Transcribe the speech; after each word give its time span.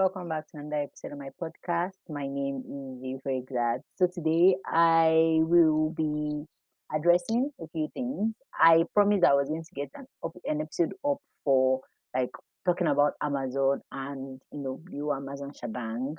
Welcome 0.00 0.30
back 0.30 0.46
to 0.46 0.56
another 0.56 0.84
episode 0.84 1.12
of 1.12 1.18
my 1.18 1.28
podcast. 1.38 1.90
My 2.08 2.26
name 2.26 2.62
is 3.04 3.20
Very 3.22 3.42
Glad. 3.46 3.82
So 3.96 4.08
today 4.10 4.56
I 4.64 5.40
will 5.42 5.90
be 5.90 6.46
addressing 6.90 7.50
a 7.60 7.68
few 7.68 7.86
things. 7.92 8.32
I 8.54 8.84
promised 8.94 9.24
I 9.24 9.34
was 9.34 9.50
going 9.50 9.62
to 9.62 9.74
get 9.74 9.90
an 9.94 10.06
an 10.46 10.62
episode 10.62 10.94
up 11.06 11.18
for 11.44 11.82
like 12.16 12.30
talking 12.64 12.86
about 12.86 13.12
Amazon 13.22 13.82
and 13.92 14.40
you 14.50 14.60
know 14.60 14.80
new 14.88 15.12
Amazon 15.12 15.52
shebang. 15.52 16.16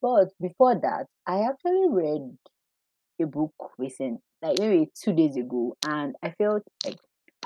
But 0.00 0.28
before 0.40 0.76
that, 0.76 1.04
I 1.26 1.42
actually 1.42 1.88
read 1.90 2.38
a 3.20 3.26
book 3.26 3.52
recent, 3.76 4.20
like 4.40 4.58
maybe 4.58 4.88
two 4.98 5.12
days 5.12 5.36
ago, 5.36 5.76
and 5.86 6.14
I 6.22 6.30
felt 6.38 6.62
like 6.86 6.96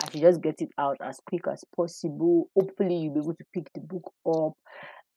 I 0.00 0.08
should 0.08 0.20
just 0.20 0.40
get 0.40 0.54
it 0.60 0.70
out 0.78 0.98
as 1.02 1.18
quick 1.28 1.48
as 1.50 1.64
possible. 1.74 2.48
Hopefully, 2.56 2.94
you'll 2.94 3.14
be 3.14 3.20
able 3.20 3.34
to 3.34 3.44
pick 3.52 3.68
the 3.74 3.80
book 3.80 4.12
up 4.24 4.52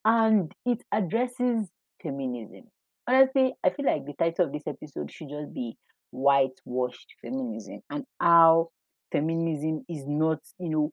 and 0.05 0.51
it 0.65 0.83
addresses 0.91 1.69
feminism. 2.01 2.63
Honestly, 3.07 3.53
I 3.63 3.69
feel 3.71 3.85
like 3.85 4.05
the 4.05 4.13
title 4.13 4.45
of 4.45 4.53
this 4.53 4.67
episode 4.67 5.11
should 5.11 5.29
just 5.29 5.53
be 5.53 5.77
whitewashed 6.11 7.15
feminism 7.21 7.81
and 7.89 8.05
how 8.19 8.69
feminism 9.11 9.83
is 9.89 10.03
not, 10.07 10.39
you 10.59 10.69
know, 10.69 10.91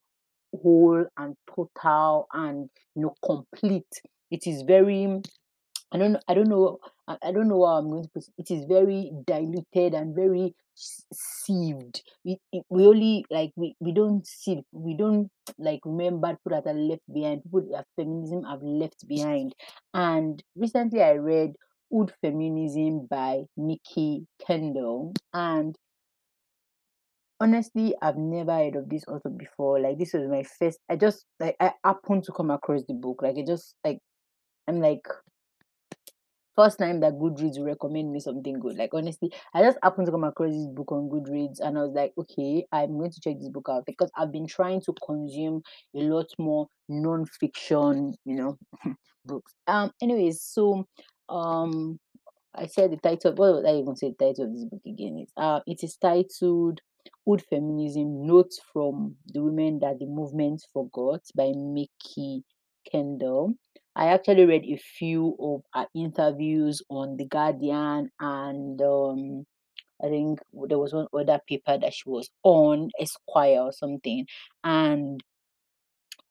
whole 0.62 1.04
and 1.18 1.36
total 1.54 2.26
and 2.32 2.70
you 2.94 3.02
know 3.02 3.14
complete. 3.24 3.86
It 4.30 4.46
is 4.46 4.62
very 4.62 5.20
I 5.92 5.98
don't. 5.98 6.16
I 6.28 6.34
don't 6.34 6.48
know. 6.48 6.78
I, 7.06 7.32
don't 7.32 7.48
know 7.48 7.64
how 7.64 7.76
I'm 7.78 7.88
going 7.90 8.02
to 8.04 8.08
put 8.10 8.24
it. 8.24 8.34
It 8.38 8.50
is 8.50 8.64
very 8.66 9.10
diluted 9.26 9.94
and 9.94 10.14
very 10.14 10.54
sieved. 10.76 12.02
We, 12.24 12.38
it- 12.52 12.64
we 12.68 12.86
only 12.86 13.24
like 13.30 13.52
we, 13.56 13.74
we 13.80 13.92
don't 13.92 14.26
see 14.26 14.62
we 14.72 14.96
don't 14.96 15.30
like 15.58 15.80
remember 15.84 16.28
people 16.36 16.60
that 16.60 16.70
are 16.70 16.74
left 16.78 17.02
behind. 17.12 17.42
People 17.44 17.68
that 17.72 17.86
feminism 17.96 18.44
have 18.44 18.62
left 18.62 19.06
behind. 19.08 19.54
And 19.94 20.42
recently, 20.56 21.02
I 21.02 21.12
read 21.12 21.52
Hood 21.90 22.12
Feminism 22.20 23.06
by 23.06 23.44
Mikki 23.56 24.26
Kendall, 24.46 25.14
and 25.32 25.74
honestly, 27.40 27.94
I've 28.02 28.16
never 28.16 28.52
heard 28.52 28.76
of 28.76 28.88
this 28.88 29.04
author 29.08 29.30
before. 29.30 29.80
Like 29.80 29.98
this 29.98 30.12
was 30.12 30.28
my 30.28 30.42
first. 30.58 30.78
I 30.88 30.96
just 30.96 31.24
like 31.40 31.56
I 31.60 31.72
happened 31.84 32.24
to 32.24 32.32
come 32.32 32.50
across 32.50 32.82
the 32.86 32.94
book. 32.94 33.22
Like 33.22 33.36
it 33.38 33.46
just 33.46 33.74
like 33.84 33.98
I'm 34.68 34.80
like 34.80 35.06
first 36.58 36.78
time 36.78 36.98
that 37.00 37.14
Goodreads 37.14 37.56
will 37.58 37.66
recommend 37.66 38.12
me 38.12 38.18
something 38.18 38.58
good. 38.58 38.76
Like 38.76 38.92
honestly, 38.92 39.32
I 39.54 39.62
just 39.62 39.78
happened 39.82 40.06
to 40.06 40.12
come 40.12 40.24
across 40.24 40.52
this 40.52 40.66
book 40.66 40.90
on 40.90 41.08
Goodreads 41.08 41.60
and 41.60 41.78
I 41.78 41.82
was 41.82 41.92
like, 41.94 42.12
okay, 42.18 42.66
I'm 42.72 42.98
going 42.98 43.12
to 43.12 43.20
check 43.20 43.38
this 43.38 43.48
book 43.48 43.68
out 43.70 43.86
because 43.86 44.10
I've 44.16 44.32
been 44.32 44.46
trying 44.48 44.80
to 44.82 44.94
consume 45.06 45.62
a 45.94 46.00
lot 46.00 46.26
more 46.38 46.66
non-fiction, 46.88 48.14
you 48.24 48.34
know, 48.34 48.58
books. 49.24 49.54
Um 49.68 49.92
anyways, 50.02 50.42
so 50.42 50.86
um 51.28 52.00
I 52.54 52.66
said 52.66 52.90
the 52.90 52.96
title 52.96 53.34
what 53.34 53.66
I 53.66 53.76
even 53.76 53.96
say 53.96 54.14
the 54.18 54.26
title 54.26 54.46
of 54.46 54.52
this 54.54 54.64
book 54.64 54.82
again 54.86 55.18
is 55.22 55.32
uh 55.36 55.60
it 55.66 55.84
is 55.84 55.96
titled 55.96 56.80
Hood 57.26 57.42
Feminism 57.48 58.26
Notes 58.26 58.60
from 58.72 59.16
the 59.26 59.42
Women 59.42 59.78
That 59.80 59.98
the 59.98 60.06
Movement 60.06 60.62
Forgot 60.72 61.22
by 61.36 61.52
Mikki 61.54 62.44
Kendall. 62.90 63.54
I 63.98 64.06
actually 64.08 64.46
read 64.46 64.64
a 64.64 64.76
few 64.76 65.36
of 65.40 65.62
her 65.74 65.86
interviews 65.94 66.82
on 66.88 67.16
The 67.16 67.26
Guardian 67.26 68.10
and 68.20 68.80
um, 68.80 69.44
I 70.02 70.08
think 70.08 70.40
there 70.68 70.78
was 70.78 70.92
one 70.92 71.08
other 71.12 71.40
paper 71.48 71.76
that 71.76 71.92
she 71.92 72.08
was 72.08 72.30
on, 72.44 72.90
Esquire 73.00 73.60
or 73.62 73.72
something. 73.72 74.26
And 74.62 75.20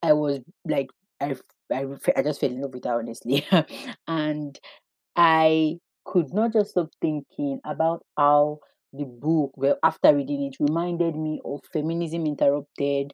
I 0.01 0.13
was 0.13 0.39
like, 0.65 0.87
I, 1.19 1.35
I, 1.71 1.85
I 2.15 2.21
just 2.23 2.39
fell 2.39 2.51
in 2.51 2.61
love 2.61 2.73
with 2.73 2.85
her, 2.85 2.99
honestly. 2.99 3.45
and 4.07 4.57
I 5.17 5.79
could 6.05 6.33
not 6.33 6.53
just 6.53 6.71
stop 6.71 6.89
thinking 7.01 7.59
about 7.65 8.05
how 8.17 8.59
the 8.93 9.05
book, 9.05 9.51
well, 9.57 9.77
after 9.83 10.15
reading 10.15 10.43
it, 10.43 10.55
reminded 10.59 11.15
me 11.17 11.41
of 11.43 11.61
Feminism 11.73 12.25
Interrupted 12.25 13.13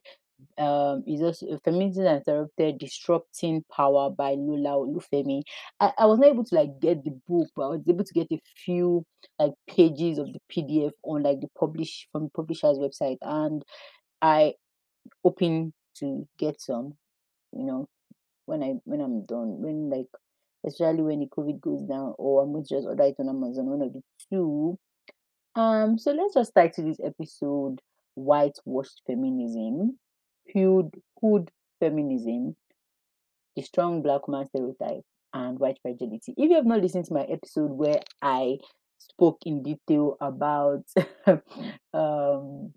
um 0.58 1.02
is 1.06 1.22
also 1.22 1.58
feminism 1.64 2.06
and 2.06 2.22
interrupted 2.26 2.78
disrupting 2.78 3.64
power 3.74 4.10
by 4.10 4.34
lola 4.36 4.86
olufemi. 4.86 5.42
I, 5.80 5.92
I 5.98 6.06
was 6.06 6.18
not 6.18 6.28
able 6.28 6.44
to 6.44 6.54
like 6.54 6.80
get 6.80 7.04
the 7.04 7.18
book 7.28 7.48
but 7.56 7.62
i 7.62 7.68
was 7.68 7.82
able 7.88 8.04
to 8.04 8.14
get 8.14 8.28
a 8.32 8.40
few 8.64 9.04
like 9.38 9.52
pages 9.68 10.18
of 10.18 10.32
the 10.32 10.40
pdf 10.52 10.92
on 11.02 11.22
like 11.22 11.40
the 11.40 11.48
publish 11.58 12.08
from 12.12 12.24
the 12.24 12.30
publisher's 12.30 12.78
website 12.78 13.18
and 13.22 13.62
i 14.22 14.52
hoping 15.22 15.72
to 15.96 16.26
get 16.38 16.60
some 16.60 16.94
you 17.52 17.64
know 17.64 17.88
when 18.46 18.62
i 18.62 18.74
when 18.84 19.00
i'm 19.00 19.24
done 19.26 19.60
when 19.60 19.90
like 19.90 20.08
especially 20.66 21.02
when 21.02 21.20
the 21.20 21.26
covid 21.26 21.60
goes 21.60 21.82
down 21.82 22.14
or 22.18 22.42
i'm 22.42 22.52
going 22.52 22.64
to 22.64 22.74
just 22.74 22.86
order 22.86 23.04
it 23.04 23.14
on 23.18 23.28
amazon 23.28 23.66
one 23.66 23.82
of 23.82 23.92
the 23.92 24.02
two. 24.30 24.78
Um 25.56 25.98
so 25.98 26.12
let's 26.12 26.34
just 26.34 26.54
title 26.54 26.84
this 26.84 27.00
episode 27.04 27.80
whitewashed 28.14 29.02
feminism 29.06 29.98
hood 30.52 30.90
hood 31.20 31.50
feminism 31.80 32.56
the 33.56 33.62
strong 33.62 34.02
black 34.02 34.26
woman 34.28 34.46
stereotype 34.46 35.02
and 35.32 35.58
white 35.58 35.78
fragility. 35.82 36.34
If 36.36 36.50
you 36.50 36.54
have 36.56 36.66
not 36.66 36.80
listened 36.82 37.06
to 37.06 37.14
my 37.14 37.22
episode 37.24 37.70
where 37.70 38.00
i 38.22 38.58
spoke 38.98 39.38
in 39.44 39.62
detail 39.62 40.16
about 40.20 40.84
um 41.94 42.72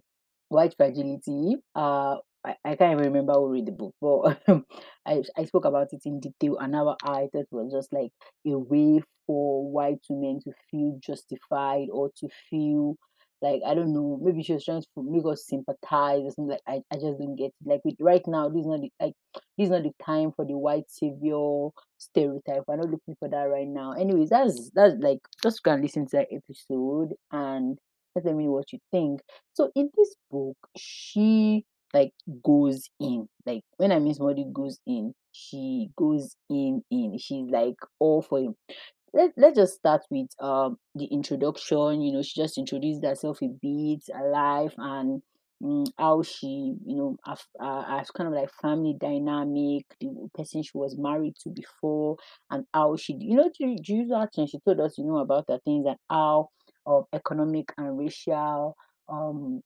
white 0.49 0.73
fragility 0.77 1.55
uh 1.75 2.17
I, 2.45 2.55
I 2.63 2.75
can't 2.75 2.93
even 2.93 3.11
remember 3.11 3.33
who 3.33 3.49
read 3.49 3.65
the 3.65 3.71
book, 3.71 3.95
but 3.99 4.39
I, 5.05 5.23
I 5.35 5.45
spoke 5.45 5.65
about 5.65 5.87
it 5.91 6.03
in 6.05 6.19
detail 6.21 6.57
and 6.59 6.73
how 6.75 6.95
I 7.03 7.27
thought 7.33 7.47
was 7.51 7.73
just 7.73 7.91
like 7.91 8.11
a 8.45 8.57
way 8.57 9.01
for 9.25 9.69
white 9.69 9.99
women 10.09 10.39
to 10.43 10.51
feel 10.71 10.97
justified 11.01 11.87
or 11.91 12.11
to 12.19 12.29
feel 12.49 12.95
like 13.41 13.61
I 13.65 13.75
don't 13.75 13.93
know, 13.93 14.19
maybe 14.21 14.43
she 14.43 14.53
was 14.53 14.65
trying 14.65 14.81
to 14.81 15.03
make 15.03 15.25
us 15.25 15.45
sympathize 15.45 16.21
or 16.23 16.31
something 16.31 16.47
like 16.47 16.61
I, 16.67 16.81
I 16.91 16.95
just 16.95 17.19
don't 17.19 17.35
get 17.35 17.47
it. 17.47 17.53
Like 17.65 17.81
with 17.83 17.95
right 17.99 18.23
now, 18.27 18.49
this 18.49 18.61
is 18.61 18.65
not 18.65 18.81
the 18.81 18.91
like 18.99 19.13
this 19.57 19.65
is 19.65 19.69
not 19.69 19.83
the 19.83 19.91
time 20.03 20.31
for 20.35 20.45
the 20.45 20.57
white 20.57 20.89
savior 20.89 21.69
stereotype. 21.97 22.63
We're 22.67 22.77
not 22.77 22.89
looking 22.89 23.15
for 23.19 23.29
that 23.29 23.43
right 23.43 23.67
now. 23.67 23.93
Anyways, 23.93 24.29
that's 24.29 24.71
that's 24.73 24.95
like 24.99 25.19
just 25.43 25.63
go 25.63 25.71
and 25.71 25.83
listen 25.83 26.07
to 26.07 26.17
that 26.17 26.27
episode 26.31 27.13
and 27.31 27.77
let 28.15 28.35
me 28.35 28.45
know 28.45 28.51
what 28.51 28.73
you 28.73 28.79
think. 28.91 29.21
So 29.53 29.71
in 29.75 29.89
this 29.95 30.15
book, 30.31 30.57
she 30.75 31.65
like 31.93 32.11
goes 32.43 32.89
in. 32.99 33.27
Like 33.45 33.61
when 33.77 33.91
I 33.91 33.99
mean 33.99 34.15
somebody 34.15 34.45
goes 34.51 34.79
in, 34.87 35.13
she 35.31 35.89
goes 35.95 36.35
in 36.49 36.81
in. 36.89 37.17
She's 37.19 37.49
like 37.49 37.75
all 37.99 38.23
for 38.23 38.39
him 38.39 38.55
let, 39.13 39.31
let's 39.37 39.57
just 39.57 39.75
start 39.75 40.01
with 40.09 40.27
um 40.39 40.77
the 40.95 41.05
introduction 41.05 42.01
you 42.01 42.11
know 42.13 42.21
she 42.21 42.39
just 42.41 42.57
introduced 42.57 43.03
herself 43.03 43.39
a 43.41 43.47
bit 43.61 44.03
her 44.13 44.29
life 44.31 44.73
and 44.77 45.21
mm, 45.61 45.85
how 45.97 46.21
she 46.21 46.75
you 46.85 46.95
know 46.95 47.17
as 47.27 47.41
uh, 47.59 48.03
kind 48.15 48.27
of 48.27 48.33
like 48.33 48.49
family 48.61 48.95
dynamic 48.99 49.85
the 49.99 50.29
person 50.35 50.61
she 50.63 50.71
was 50.77 50.97
married 50.97 51.33
to 51.41 51.49
before 51.49 52.17
and 52.51 52.65
how 52.73 52.95
she 52.95 53.15
you 53.19 53.35
know 53.35 53.49
to, 53.55 53.75
to 53.83 53.93
use 53.93 54.09
that 54.09 54.29
and 54.37 54.49
she 54.49 54.59
told 54.59 54.79
us 54.79 54.97
you 54.97 55.05
know 55.05 55.17
about 55.17 55.45
the 55.47 55.59
things 55.65 55.85
and 55.87 55.97
how 56.09 56.49
uh, 56.85 57.01
economic 57.13 57.73
and 57.77 57.97
racial 57.97 58.75
um 59.09 59.61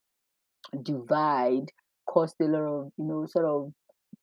divide 0.84 1.72
caused 2.06 2.36
a 2.42 2.46
lot 2.46 2.62
of 2.64 2.92
you 2.98 3.06
know 3.06 3.26
sort 3.26 3.46
of 3.46 3.72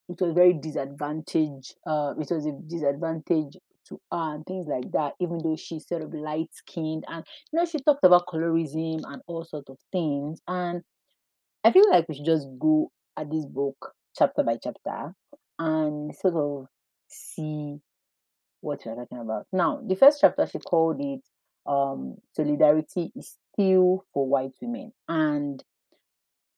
it 0.08 0.20
was 0.20 0.34
very 0.34 0.54
disadvantage 0.54 1.74
uh 1.86 2.14
it 2.18 2.30
was 2.30 2.46
a 2.46 2.52
disadvantage 2.68 3.56
to 3.88 4.00
her 4.12 4.34
and 4.34 4.44
things 4.46 4.66
like 4.68 4.90
that 4.92 5.14
even 5.20 5.38
though 5.42 5.56
she's 5.56 5.86
sort 5.86 6.02
of 6.02 6.14
light 6.14 6.48
skinned 6.52 7.04
and 7.08 7.24
you 7.52 7.58
know 7.58 7.64
she 7.64 7.78
talked 7.78 8.04
about 8.04 8.26
colorism 8.26 9.00
and 9.04 9.22
all 9.26 9.44
sorts 9.44 9.70
of 9.70 9.78
things. 9.92 10.40
And 10.48 10.82
i 11.64 11.72
feel 11.72 11.88
like 11.90 12.08
we 12.08 12.14
should 12.16 12.24
just 12.24 12.46
go 12.58 12.90
at 13.16 13.30
this 13.30 13.44
book 13.46 13.92
chapter 14.16 14.42
by 14.42 14.56
chapter 14.62 15.12
and 15.58 16.14
sort 16.14 16.34
of 16.34 16.66
see 17.08 17.78
what 18.60 18.80
we're 18.84 18.94
talking 18.94 19.18
about. 19.18 19.46
Now 19.52 19.80
the 19.86 19.96
first 19.96 20.18
chapter 20.20 20.46
she 20.46 20.58
called 20.58 21.00
it 21.00 21.20
um 21.66 22.16
solidarity 22.34 23.12
is 23.14 23.36
still 23.52 24.04
for 24.12 24.26
white 24.26 24.52
women. 24.60 24.92
And 25.08 25.62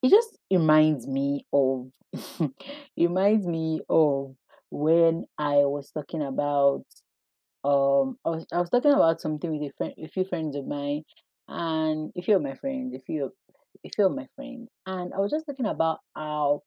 it 0.03 0.11
just 0.11 0.39
reminds 0.51 1.07
me 1.07 1.47
of 1.53 1.91
reminds 2.97 3.47
me 3.47 3.81
of 3.89 4.35
when 4.71 5.25
I 5.39 5.57
was 5.57 5.91
talking 5.91 6.23
about 6.23 6.85
um 7.65 8.17
I 8.25 8.31
was 8.31 8.47
I 8.53 8.61
was 8.61 8.71
talking 8.71 8.93
about 8.93 9.21
something 9.21 9.51
with 9.53 9.71
a 9.71 9.75
friend 9.77 9.95
a 10.03 10.09
few 10.09 10.25
friends 10.25 10.57
of 10.57 10.67
mine 10.67 11.03
and 11.49 12.13
a 12.17 12.23
few 12.23 12.37
of 12.37 12.43
my 12.43 12.55
friends, 12.55 12.95
a 12.95 13.01
few 13.01 13.33
a 13.85 13.91
few 13.95 14.07
of 14.07 14.15
my 14.15 14.27
friends. 14.37 14.69
And 14.87 15.13
I 15.15 15.19
was 15.19 15.31
just 15.31 15.47
talking 15.47 15.67
about 15.67 15.99
how 16.15 16.63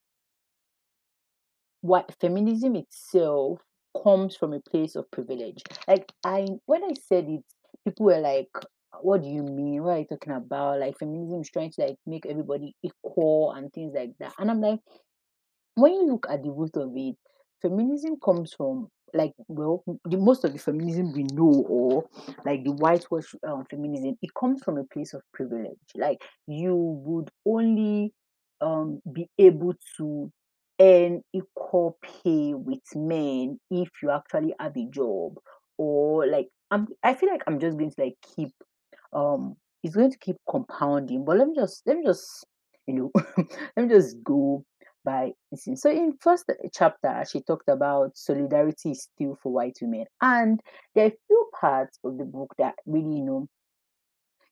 what 1.81 2.13
feminism 2.19 2.75
itself 2.75 3.60
comes 4.04 4.36
from 4.36 4.54
a 4.54 4.60
place 4.60 4.95
of 4.95 5.10
privilege. 5.12 5.62
Like 5.88 6.12
I 6.24 6.48
when 6.66 6.84
I 6.84 6.94
said 7.07 7.25
it, 7.28 7.44
people 7.86 8.07
were 8.07 8.19
like, 8.19 8.50
what 9.01 9.22
do 9.22 9.30
you 9.30 9.44
mean? 9.44 9.84
What 9.84 9.92
are 9.92 10.00
you 10.00 10.06
talking 10.06 10.34
about? 10.34 10.80
Like 10.80 10.98
feminism 10.98 11.42
is 11.42 11.50
trying 11.50 11.72
to 11.72 11.81
like 11.81 11.98
make 12.06 12.25
everybody 12.25 12.75
equal 12.84 13.51
and 13.51 13.72
things 13.74 13.94
like 13.96 14.12
that. 14.19 14.34
And 14.39 14.50
I'm 14.50 14.62
like, 14.62 14.80
when 15.75 15.94
you 15.94 16.07
look 16.07 16.28
at 16.30 16.44
the 16.44 16.51
root 16.51 16.75
of 16.78 16.92
it, 16.96 17.16
feminism 17.62 18.18
comes 18.24 18.54
from 18.54 18.89
like 19.13 19.33
well 19.48 19.83
the 20.06 20.18
most 20.18 20.44
of 20.44 20.54
the 20.54 20.60
feminism 20.60 21.13
we 21.13 21.24
know 21.24 21.65
or 21.68 22.06
like 22.45 22.63
the 22.63 22.71
whitewash 22.71 23.36
um, 23.48 23.65
feminism 23.69 24.18
it 24.21 24.33
comes 24.33 24.63
from 24.63 24.77
a 24.77 24.83
place 24.86 25.13
of 25.13 25.21
privilege. 25.33 25.77
Like 25.95 26.21
you 26.48 26.75
would 26.75 27.30
only 27.45 28.13
um 28.62 29.01
be 29.12 29.27
able 29.38 29.74
to 29.98 30.31
earn 30.81 31.21
equal 31.33 31.98
pay 32.01 32.54
with 32.54 32.81
men 32.95 33.60
if 33.69 33.89
you 34.01 34.10
actually 34.10 34.54
have 34.60 34.75
a 34.75 34.86
job 34.89 35.36
or 35.77 36.25
like 36.27 36.48
i'm 36.71 36.88
i 37.04 37.13
feel 37.13 37.30
like 37.30 37.44
i'm 37.45 37.60
just 37.60 37.77
going 37.77 37.92
to 37.92 38.01
like 38.01 38.15
keep 38.36 38.50
um 39.13 39.56
it's 39.83 39.95
going 39.95 40.12
to 40.12 40.18
keep 40.18 40.36
compounding 40.50 41.24
but 41.24 41.38
let 41.38 41.48
me 41.48 41.54
just 41.56 41.83
let 41.86 41.98
me 41.98 42.04
just 42.04 42.45
you 42.88 42.94
know 42.95 43.12
let 43.77 43.88
me 43.88 43.89
just 43.89 44.21
go 44.24 44.63
by 45.04 45.34
listening. 45.52 45.78
So 45.78 45.90
in 45.90 46.18
first 46.20 46.46
chapter, 46.74 47.24
she 47.30 47.42
talked 47.42 47.70
about 47.70 48.18
solidarity 48.18 48.92
is 48.92 49.04
still 49.04 49.36
for 49.42 49.52
white 49.52 49.78
women, 49.82 50.06
and 50.22 50.62
there 50.96 51.06
are 51.06 51.10
a 51.10 51.18
few 51.28 51.50
parts 51.60 52.00
of 52.04 52.18
the 52.18 52.26
book 52.26 52.54
that 52.58 52.76
really, 52.86 53.18
you 53.18 53.26
know, 53.26 53.48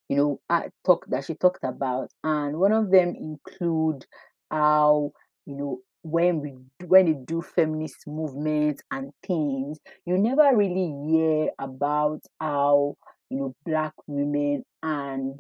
you 0.10 0.18
know, 0.18 0.40
uh, 0.50 0.64
talk 0.86 1.06
that 1.08 1.26
she 1.26 1.36
talked 1.36 1.64
about, 1.64 2.10
and 2.24 2.58
one 2.60 2.72
of 2.72 2.92
them 2.92 3.16
include 3.16 4.06
how 4.50 5.12
you 5.46 5.56
know 5.56 5.80
when 6.04 6.42
we 6.42 6.56
when 6.88 7.06
they 7.06 7.14
do 7.14 7.42
feminist 7.42 8.08
movements 8.08 8.82
and 8.92 9.12
things, 9.26 9.80
you 10.06 10.18
never 10.18 10.56
really 10.56 10.94
hear 11.10 11.50
about 11.60 12.20
how 12.40 12.96
you 13.30 13.38
know 13.38 13.56
black 13.66 13.94
women 14.08 14.64
and 14.84 15.40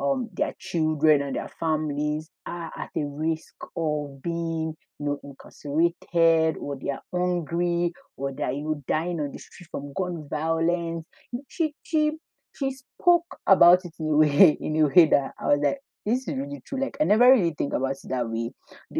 um, 0.00 0.30
their 0.32 0.54
children 0.58 1.22
and 1.22 1.36
their 1.36 1.50
families 1.60 2.30
are 2.46 2.72
at 2.76 2.90
a 2.96 3.04
risk 3.04 3.54
of 3.76 4.22
being, 4.22 4.74
you 4.98 5.06
know, 5.06 5.20
incarcerated 5.22 6.56
or 6.58 6.76
they 6.80 6.90
are 6.90 7.02
hungry 7.12 7.92
or 8.16 8.32
they 8.32 8.42
are, 8.44 8.52
you 8.52 8.62
know, 8.64 8.82
dying 8.88 9.20
on 9.20 9.30
the 9.30 9.38
street 9.38 9.68
from 9.70 9.92
gun 9.96 10.26
violence. 10.30 11.04
She 11.48 11.74
she 11.82 12.12
she 12.52 12.72
spoke 12.72 13.38
about 13.46 13.84
it 13.84 13.92
in 13.98 14.06
a 14.06 14.16
way 14.16 14.56
in 14.60 14.76
a 14.76 14.86
way 14.86 15.06
that 15.06 15.32
I 15.38 15.46
was 15.48 15.60
like, 15.62 15.78
this 16.06 16.26
is 16.26 16.34
really 16.36 16.62
true. 16.66 16.80
Like 16.80 16.96
I 17.00 17.04
never 17.04 17.30
really 17.30 17.54
think 17.56 17.72
about 17.74 17.92
it 17.92 18.08
that 18.08 18.28
way. 18.28 18.52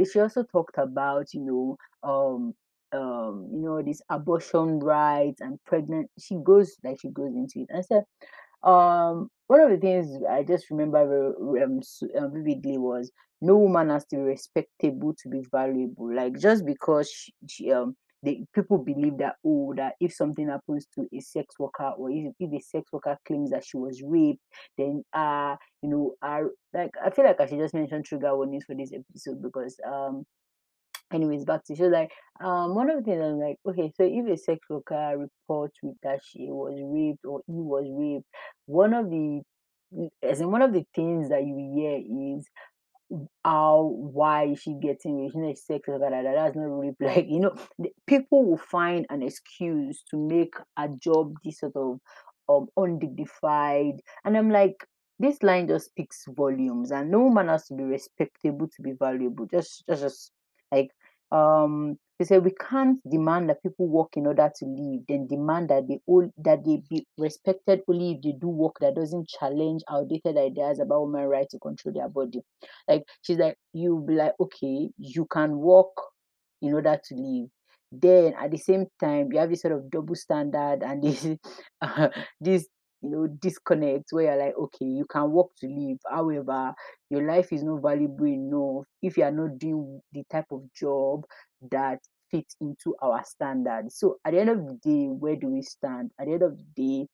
She 0.04 0.20
also 0.20 0.44
talked 0.44 0.78
about, 0.78 1.26
you 1.32 1.40
know, 1.40 1.76
um 2.08 2.54
um, 2.92 3.48
you 3.52 3.60
know, 3.60 3.80
this 3.82 4.02
abortion 4.10 4.80
rights 4.80 5.40
and 5.40 5.62
pregnant. 5.64 6.10
She 6.18 6.36
goes 6.42 6.74
like 6.82 6.98
she 7.00 7.08
goes 7.10 7.30
into 7.36 7.60
it. 7.60 7.68
And 7.70 7.84
said, 7.84 8.02
um, 8.62 9.28
one 9.46 9.60
of 9.60 9.70
the 9.70 9.78
things 9.78 10.22
I 10.28 10.42
just 10.42 10.70
remember 10.70 11.34
um, 11.62 11.80
uh, 12.16 12.28
vividly 12.28 12.78
was 12.78 13.10
no 13.40 13.56
woman 13.56 13.90
has 13.90 14.04
to 14.06 14.16
be 14.16 14.22
respectable 14.22 15.14
to 15.22 15.28
be 15.28 15.44
valuable. 15.50 16.14
Like 16.14 16.38
just 16.38 16.64
because 16.64 17.10
she, 17.10 17.32
she 17.48 17.72
um 17.72 17.96
the 18.22 18.44
people 18.54 18.76
believe 18.76 19.16
that 19.18 19.36
oh 19.46 19.72
that 19.76 19.94
if 19.98 20.12
something 20.12 20.48
happens 20.48 20.86
to 20.94 21.08
a 21.12 21.20
sex 21.20 21.58
worker 21.58 21.92
or 21.96 22.10
if, 22.10 22.34
if 22.38 22.52
a 22.52 22.60
sex 22.62 22.92
worker 22.92 23.16
claims 23.26 23.50
that 23.50 23.64
she 23.64 23.78
was 23.78 24.02
raped, 24.04 24.42
then 24.76 25.02
uh 25.14 25.56
you 25.82 25.88
know 25.88 26.14
are 26.22 26.50
like 26.74 26.90
I 27.02 27.10
feel 27.10 27.24
like 27.24 27.40
I 27.40 27.46
should 27.46 27.58
just 27.58 27.74
mention 27.74 28.02
trigger 28.02 28.36
warnings 28.36 28.64
for 28.64 28.74
this 28.74 28.92
episode 28.92 29.42
because 29.42 29.76
um 29.86 30.26
anyways 31.12 31.44
back 31.44 31.64
to 31.64 31.74
show 31.74 31.86
like 31.86 32.10
um 32.42 32.74
one 32.74 32.90
of 32.90 32.96
the 32.98 33.02
things 33.02 33.22
I'm 33.22 33.38
like 33.38 33.56
okay 33.66 33.92
so 33.96 34.04
if 34.04 34.26
a 34.26 34.36
sex 34.36 34.60
worker 34.68 35.14
reports 35.16 35.78
with 35.82 35.96
that 36.02 36.20
she 36.24 36.46
was 36.50 36.78
raped 36.82 37.24
or 37.24 37.40
he 37.46 37.54
was 37.54 37.86
raped 37.90 38.26
one 38.66 38.94
of 38.94 39.10
the 39.10 39.42
as 40.22 40.40
in 40.40 40.50
one 40.50 40.62
of 40.62 40.72
the 40.72 40.84
things 40.94 41.28
that 41.30 41.42
you 41.42 41.72
hear 41.74 42.36
is 42.38 42.46
how 43.44 43.92
why 43.96 44.46
is 44.46 44.60
she 44.60 44.74
getting 44.80 45.24
rich? 45.24 45.32
You 45.34 45.42
know, 45.42 45.54
sex 45.54 45.82
that, 45.86 46.00
that, 46.00 46.22
that's 46.22 46.56
not 46.56 46.62
really 46.62 46.94
like 47.00 47.26
you 47.28 47.40
know, 47.40 47.54
people 48.06 48.44
will 48.44 48.58
find 48.58 49.06
an 49.10 49.22
excuse 49.22 50.02
to 50.10 50.16
make 50.16 50.54
a 50.76 50.88
job 50.88 51.34
this 51.44 51.60
sort 51.60 51.76
of 51.76 51.98
um 52.48 52.68
undignified. 52.76 54.00
And 54.24 54.36
I'm 54.36 54.50
like, 54.50 54.76
this 55.18 55.42
line 55.42 55.68
just 55.68 55.86
speaks 55.86 56.24
volumes, 56.28 56.92
and 56.92 57.10
no 57.10 57.28
man 57.30 57.48
has 57.48 57.66
to 57.66 57.74
be 57.74 57.82
respectable 57.84 58.68
to 58.68 58.82
be 58.82 58.92
valuable. 58.92 59.46
Just 59.46 59.84
just 59.88 60.02
just 60.02 60.32
like 60.72 60.90
um 61.32 61.96
they 62.18 62.26
say 62.26 62.38
we 62.38 62.52
can't 62.52 62.98
demand 63.10 63.48
that 63.48 63.62
people 63.62 63.88
work 63.88 64.10
in 64.14 64.26
order 64.26 64.50
to 64.54 64.66
live, 64.66 65.00
then 65.08 65.26
demand 65.26 65.70
that 65.70 65.88
they 65.88 66.00
all 66.06 66.30
that 66.44 66.62
they 66.66 66.82
be 66.90 67.06
respected 67.16 67.80
only 67.88 68.12
if 68.12 68.22
they 68.22 68.32
do 68.38 68.48
work 68.48 68.74
that 68.80 68.94
doesn't 68.94 69.26
challenge 69.28 69.82
outdated 69.90 70.36
ideas 70.36 70.80
about 70.80 71.06
women's 71.06 71.30
right 71.30 71.48
to 71.48 71.58
control 71.58 71.94
their 71.94 72.08
body 72.10 72.42
like 72.88 73.04
she's 73.22 73.38
like, 73.38 73.56
you 73.72 74.04
be 74.06 74.14
like, 74.14 74.32
okay, 74.40 74.90
you 74.98 75.26
can 75.26 75.56
work 75.58 75.92
in 76.62 76.74
order 76.74 76.98
to 77.02 77.14
live. 77.14 77.48
Then 77.92 78.34
at 78.38 78.50
the 78.50 78.58
same 78.58 78.86
time, 79.00 79.32
you 79.32 79.38
have 79.38 79.50
this 79.50 79.62
sort 79.62 79.74
of 79.74 79.90
double 79.90 80.14
standard 80.14 80.82
and 80.82 81.02
this 81.02 81.26
uh, 81.80 82.08
this 82.40 82.66
you 83.02 83.10
know 83.10 83.26
disconnect 83.26 84.06
where 84.12 84.24
you're 84.24 84.44
like, 84.44 84.54
okay, 84.56 84.84
you 84.84 85.06
can 85.06 85.30
work 85.30 85.48
to 85.58 85.66
live. 85.68 85.98
However, 86.10 86.74
your 87.10 87.26
life 87.26 87.52
is 87.52 87.62
not 87.62 87.82
valuable 87.82 88.26
enough 88.26 88.84
if 89.02 89.16
you 89.16 89.24
are 89.24 89.30
not 89.30 89.58
doing 89.58 90.00
the 90.12 90.24
type 90.30 90.46
of 90.52 90.62
job 90.74 91.24
that 91.70 92.00
fits 92.30 92.56
into 92.60 92.94
our 93.02 93.24
standards. 93.24 93.96
So 93.98 94.18
at 94.24 94.32
the 94.32 94.40
end 94.40 94.50
of 94.50 94.58
the 94.66 94.74
day, 94.82 95.06
where 95.08 95.36
do 95.36 95.48
we 95.48 95.62
stand? 95.62 96.10
At 96.18 96.26
the 96.26 96.34
end 96.34 96.42
of 96.42 96.56
the 96.58 96.64
day, 96.76 97.08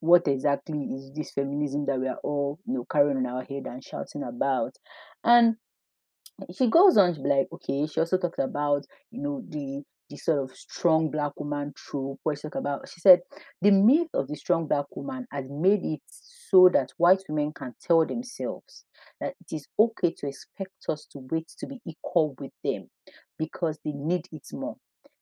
what 0.00 0.26
exactly 0.26 0.78
is 0.94 1.12
this 1.14 1.32
feminism 1.32 1.86
that 1.86 2.00
we 2.00 2.08
are 2.08 2.18
all 2.24 2.58
you 2.66 2.74
know 2.74 2.84
carrying 2.90 3.16
on 3.18 3.26
our 3.26 3.44
head 3.44 3.66
and 3.66 3.84
shouting 3.84 4.24
about 4.24 4.74
and 5.22 5.56
she 6.56 6.66
goes 6.68 6.96
on 6.96 7.14
to 7.14 7.20
be 7.20 7.28
like 7.28 7.48
okay 7.52 7.86
she 7.86 8.00
also 8.00 8.18
talks 8.18 8.38
about 8.38 8.84
you 9.10 9.20
know 9.20 9.42
the 9.48 9.82
the 10.12 10.18
sort 10.18 10.38
of 10.38 10.54
strong 10.54 11.10
black 11.10 11.32
woman 11.38 11.72
trope 11.74 12.20
where 12.22 12.36
she 12.36 12.42
talk 12.42 12.56
about 12.56 12.86
she 12.86 13.00
said 13.00 13.20
the 13.62 13.70
myth 13.70 14.08
of 14.12 14.28
the 14.28 14.36
strong 14.36 14.66
black 14.66 14.84
woman 14.94 15.26
has 15.32 15.46
made 15.48 15.82
it 15.82 16.02
so 16.06 16.68
that 16.70 16.92
white 16.98 17.22
women 17.28 17.50
can 17.52 17.74
tell 17.80 18.04
themselves 18.04 18.84
that 19.20 19.34
it 19.40 19.56
is 19.56 19.66
okay 19.78 20.14
to 20.16 20.26
expect 20.28 20.74
us 20.90 21.06
to 21.10 21.18
wait 21.30 21.48
to 21.58 21.66
be 21.66 21.80
equal 21.86 22.34
with 22.38 22.52
them 22.62 22.88
because 23.38 23.78
they 23.84 23.92
need 23.92 24.26
it 24.30 24.46
more 24.52 24.76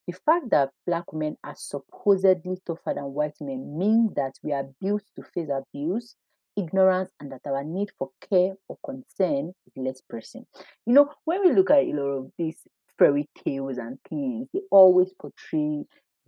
the 0.07 0.13
fact 0.25 0.49
that 0.49 0.71
black 0.85 1.13
women 1.13 1.37
are 1.43 1.55
supposedly 1.55 2.57
tougher 2.65 2.93
than 2.93 3.13
white 3.13 3.35
men 3.39 3.77
means 3.77 4.13
that 4.15 4.33
we 4.43 4.51
are 4.51 4.65
built 4.81 5.03
to 5.15 5.23
face 5.23 5.49
abuse, 5.49 6.15
ignorance, 6.57 7.11
and 7.19 7.31
that 7.31 7.41
our 7.45 7.63
need 7.63 7.89
for 7.97 8.09
care 8.29 8.55
or 8.67 8.77
concern 8.83 9.53
is 9.67 9.73
less 9.77 10.01
pressing. 10.09 10.45
You 10.85 10.93
know, 10.93 11.09
when 11.25 11.41
we 11.41 11.53
look 11.53 11.69
at 11.69 11.83
a 11.83 11.93
lot 11.93 12.17
of 12.17 12.31
these 12.37 12.57
fairy 12.97 13.27
tales 13.43 13.77
and 13.77 13.97
things, 14.09 14.47
they 14.53 14.61
always 14.71 15.11
portray 15.19 15.83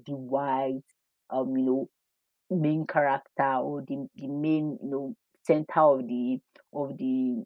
the 0.05 0.15
white, 0.15 0.81
um, 1.29 1.55
you 1.55 1.63
know, 1.63 1.89
main 2.49 2.85
character 2.85 3.55
or 3.55 3.81
the, 3.87 4.07
the 4.15 4.27
main, 4.27 4.77
you 4.81 4.89
know, 4.89 5.15
center 5.45 5.81
of 5.81 6.07
the 6.07 6.39
of 6.73 6.97
the 6.97 7.43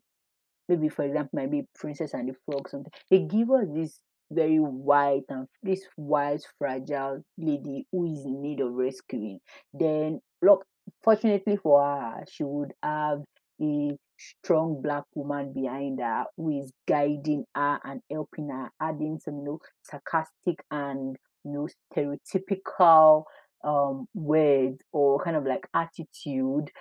maybe 0.69 0.89
for 0.89 1.03
example 1.03 1.31
maybe 1.33 1.65
princess 1.75 2.13
and 2.13 2.29
the 2.29 2.35
frog 2.45 2.69
something. 2.69 2.91
They 3.09 3.19
give 3.19 3.49
us 3.51 3.65
this 3.73 3.99
very 4.31 4.57
white 4.57 5.23
and 5.29 5.47
this 5.63 5.81
white 5.95 6.41
fragile 6.59 7.23
lady 7.37 7.85
who 7.91 8.05
is 8.05 8.25
in 8.25 8.41
need 8.41 8.59
of 8.59 8.73
rescuing. 8.73 9.39
Then 9.73 10.19
look 10.41 10.65
fortunately 11.03 11.57
for 11.57 11.81
her 11.83 12.23
she 12.29 12.43
would 12.43 12.73
have 12.83 13.23
a 13.61 13.97
strong 14.17 14.81
black 14.81 15.03
woman 15.15 15.53
behind 15.53 15.99
her 15.99 16.25
who 16.35 16.59
is 16.61 16.71
guiding 16.87 17.45
her 17.55 17.79
and 17.83 18.01
helping 18.11 18.49
her 18.49 18.69
adding 18.81 19.19
some 19.23 19.37
you 19.37 19.43
know 19.43 19.59
sarcastic 19.83 20.59
and 20.71 21.17
you 21.43 21.51
know 21.51 21.67
stereotypical 21.95 23.23
um 23.63 24.07
words 24.13 24.79
or 24.91 25.23
kind 25.23 25.35
of 25.35 25.45
like 25.45 25.67
attitude 25.73 26.71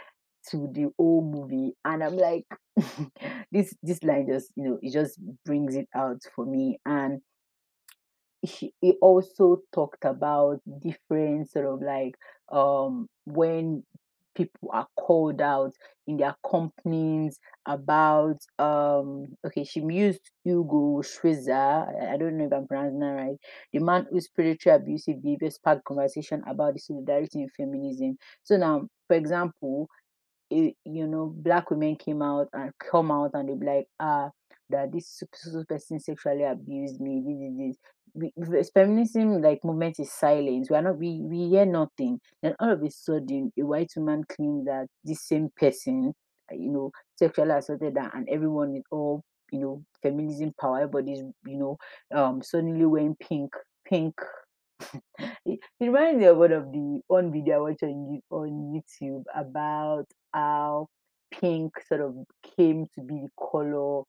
to 0.51 0.69
the 0.73 0.87
whole 0.99 1.23
movie. 1.23 1.75
And 1.85 2.05
i'm 2.05 2.17
like 2.17 2.45
this 3.53 3.75
this 3.83 4.03
line 4.03 4.29
just 4.31 4.51
you 4.57 4.65
know 4.65 4.79
it 4.83 4.93
just 4.93 5.19
brings 5.45 5.75
it 5.77 5.89
out 5.95 6.23
for 6.35 6.45
me. 6.47 6.79
And 6.87 7.21
he, 8.43 8.73
he 8.81 8.93
also 9.01 9.61
talked 9.75 10.05
about 10.05 10.61
different 10.81 11.51
sort 11.51 11.67
of 11.67 11.83
like 11.83 12.15
um 12.53 13.09
when 13.25 13.83
people 14.37 14.71
are 14.73 14.87
called 14.97 15.41
out 15.41 15.73
in 16.07 16.17
their 16.19 16.35
companies 16.49 17.39
about 17.67 18.37
um 18.59 19.27
okay 19.45 19.65
she 19.65 19.81
used 19.81 20.21
Hugo 20.45 21.03
Schwyzer 21.03 22.13
I, 22.13 22.17
don't 22.17 22.39
know 22.39 22.47
if 22.47 22.53
I'm 22.53 22.67
pronouncing 22.69 23.01
that 23.01 23.07
right 23.07 23.37
the 23.73 23.81
man 23.81 24.07
whose 24.11 24.29
predatory 24.29 24.77
abusive 24.77 25.23
behavior 25.23 25.51
sparked 25.51 25.85
conversation 25.85 26.43
about 26.47 26.75
the 26.75 26.81
solidarity 26.81 27.43
in 27.43 27.49
feminism 27.57 28.17
so 28.45 28.57
now 28.57 28.87
for 29.09 29.17
example 29.17 29.89
it, 30.51 30.75
you 30.85 31.07
know, 31.07 31.33
black 31.37 31.71
women 31.71 31.97
came 31.97 32.23
out 32.23 32.49
and 32.53 32.73
come 32.79 33.11
out 33.11 33.31
and 33.35 33.49
they'll 33.49 33.57
be 33.57 33.67
like, 33.67 33.87
ah, 34.01 34.31
that 34.71 34.93
this 34.93 35.09
so- 35.09 35.27
so- 35.35 35.51
so 35.51 35.65
person 35.65 35.99
sexually 36.01 36.45
abused 36.45 37.01
me. 37.01 37.23
This, 37.25 37.39
this, 37.39 37.57
this. 37.69 37.77
We, 38.17 38.33
feminism 38.75 39.43
like 39.43 39.65
movement 39.65 40.01
is 40.01 40.11
silent. 40.13 40.69
We 40.71 40.77
are 40.77 40.83
not. 40.83 40.99
We 40.99 41.21
we 41.23 41.49
hear 41.51 41.67
nothing. 41.67 42.21
Then 42.43 42.55
all 42.59 42.73
of 42.73 42.83
a 42.83 42.91
sudden, 42.91 43.53
a 43.59 43.63
white 43.63 43.93
woman 43.97 44.25
claims 44.25 44.65
that 44.67 44.87
this 45.05 45.23
same 45.29 45.51
person, 45.57 46.15
you 46.51 46.73
know, 46.73 46.91
sexually 47.17 47.51
assaulted 47.51 47.97
her, 47.99 48.11
and 48.15 48.29
everyone 48.29 48.75
is 48.77 48.85
all 48.91 49.23
you 49.53 49.61
know, 49.61 49.83
feminism 50.03 50.53
power. 50.61 50.79
Everybody's 50.81 51.21
you 51.47 51.59
know, 51.59 51.77
um, 52.15 52.43
suddenly 52.43 52.85
wearing 52.87 53.17
pink, 53.21 53.53
pink 53.87 54.15
it, 55.19 55.61
it 55.81 55.85
reminds 55.85 56.19
me 56.21 56.27
of 56.27 56.37
one 56.37 56.53
of 56.53 56.71
the 56.73 57.01
one 57.07 57.33
video 57.33 57.57
I 57.57 57.61
watched 57.61 57.83
on 57.83 58.21
on 58.31 58.83
YouTube 58.99 59.25
about 59.35 60.07
how 60.33 60.89
pink 61.33 61.73
sort 61.89 62.01
of 62.01 62.15
came 62.57 62.87
to 62.95 63.01
be 63.03 63.15
the 63.23 63.29
color 63.39 64.03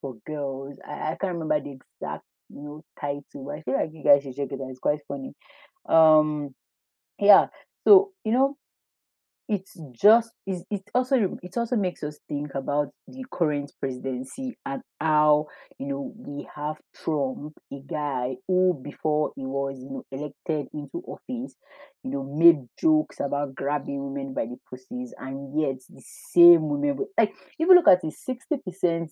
for 0.00 0.14
girls. 0.26 0.78
I, 0.86 1.12
I 1.12 1.16
can't 1.20 1.34
remember 1.34 1.60
the 1.60 1.78
exact 1.78 2.24
you 2.54 2.62
know 2.62 2.84
title, 3.00 3.46
but 3.46 3.56
I 3.56 3.62
feel 3.62 3.74
like 3.74 3.90
you 3.92 4.04
guys 4.04 4.22
should 4.22 4.36
check 4.36 4.52
it 4.52 4.60
out. 4.60 4.70
It's 4.70 4.78
quite 4.78 5.00
funny. 5.08 5.32
Um, 5.88 6.54
yeah. 7.18 7.46
So 7.86 8.10
you 8.24 8.32
know, 8.32 8.56
it's 9.48 9.76
just 9.92 10.30
it's, 10.46 10.62
it 10.70 10.82
also 10.94 11.36
it 11.42 11.56
also 11.56 11.76
makes 11.76 12.02
us 12.02 12.18
think 12.28 12.54
about 12.54 12.88
the 13.08 13.24
current 13.30 13.72
presidency 13.80 14.56
and 14.64 14.82
how 15.00 15.46
you 15.78 15.86
know 15.86 16.12
we 16.16 16.48
have 16.54 16.76
Trump, 16.94 17.52
a 17.72 17.80
guy 17.86 18.36
who 18.46 18.80
before 18.82 19.32
he 19.36 19.44
was 19.44 19.78
you 19.78 19.90
know 19.90 20.04
elected 20.12 20.68
into 20.72 21.02
office, 21.06 21.54
you 22.04 22.10
know 22.10 22.22
made 22.22 22.66
jokes 22.80 23.20
about 23.20 23.54
grabbing 23.54 24.02
women 24.02 24.32
by 24.32 24.46
the 24.46 24.56
pussies, 24.70 25.12
and 25.18 25.60
yet 25.60 25.76
the 25.90 26.02
same 26.30 26.68
women 26.68 27.04
like 27.18 27.30
if 27.30 27.68
you 27.68 27.74
look 27.74 27.88
at 27.88 28.04
it, 28.04 28.14
sixty 28.14 28.56
percent 28.56 29.10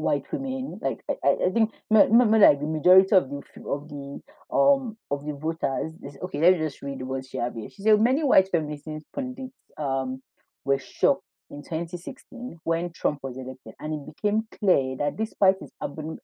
white 0.00 0.24
women. 0.32 0.78
Like 0.82 1.04
I, 1.08 1.36
I 1.46 1.50
think 1.50 1.72
like 1.90 2.08
the 2.08 2.66
majority 2.66 3.14
of 3.14 3.30
the 3.30 3.42
of 3.68 3.88
the 3.88 4.20
um 4.52 4.96
of 5.10 5.24
the 5.24 5.34
voters. 5.34 5.92
This, 6.00 6.16
okay, 6.24 6.40
let 6.40 6.52
me 6.52 6.58
just 6.58 6.82
read 6.82 7.02
what 7.02 7.26
she 7.26 7.38
have 7.38 7.54
here. 7.54 7.68
She 7.70 7.82
said 7.82 8.00
many 8.00 8.24
white 8.24 8.48
feminist 8.50 8.86
pundits 9.14 9.56
um 9.78 10.22
were 10.64 10.78
shocked 10.78 11.24
in 11.50 11.62
2016 11.62 12.58
when 12.64 12.92
Trump 12.92 13.20
was 13.22 13.36
elected, 13.36 13.74
and 13.80 13.94
it 13.94 14.14
became 14.14 14.46
clear 14.58 14.96
that 14.96 15.16
despite 15.16 15.56
his 15.60 15.72
abomin- 15.82 16.18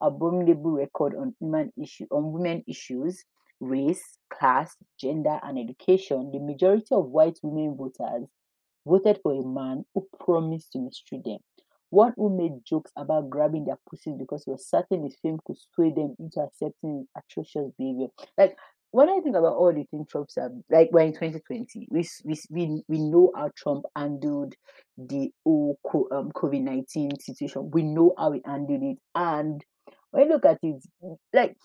abominable 0.00 0.72
record 0.72 1.14
on 1.16 1.34
human 1.40 1.72
issue 1.82 2.06
on 2.10 2.32
women 2.32 2.62
issues, 2.68 3.24
race, 3.60 4.18
class, 4.32 4.76
gender, 4.98 5.38
and 5.42 5.58
education, 5.58 6.30
the 6.32 6.38
majority 6.40 6.92
of 6.94 7.06
white 7.06 7.38
women 7.42 7.76
voters 7.76 8.28
voted 8.86 9.20
for 9.22 9.32
a 9.32 9.46
man 9.46 9.84
who 9.94 10.06
promised 10.24 10.72
to 10.72 10.78
mistreat 10.78 11.24
them. 11.24 11.38
One 11.90 12.12
who 12.16 12.36
made 12.36 12.64
jokes 12.64 12.92
about 12.96 13.30
grabbing 13.30 13.64
their 13.64 13.78
pussies 13.88 14.16
because 14.18 14.44
he 14.44 14.52
was 14.52 14.68
certain 14.68 15.04
his 15.04 15.16
fame 15.22 15.38
could 15.44 15.56
sway 15.74 15.92
them 15.92 16.14
into 16.18 16.40
accepting 16.40 17.06
atrocious 17.16 17.70
behavior. 17.76 18.06
Like 18.38 18.56
when 18.92 19.08
I 19.08 19.20
think 19.20 19.36
about 19.36 19.54
all 19.54 19.72
the 19.72 19.84
things 19.90 20.08
Trump 20.08 20.30
said, 20.30 20.62
like 20.70 20.90
we're 20.92 21.02
in 21.02 21.12
2020, 21.12 21.88
we 21.90 22.08
we 22.24 22.82
we, 22.88 22.98
know 22.98 23.32
how 23.36 23.50
Trump 23.56 23.84
handled 23.96 24.54
the 24.96 25.30
whole 25.44 25.78
um, 26.12 26.32
COVID 26.32 26.62
19 26.62 27.20
situation. 27.20 27.70
We 27.70 27.82
know 27.82 28.14
how 28.18 28.32
he 28.32 28.40
handled 28.44 28.82
it, 28.82 28.98
and 29.14 29.64
when 30.10 30.26
you 30.26 30.32
look 30.32 30.44
at 30.44 30.58
it, 30.62 30.82
like 31.32 31.56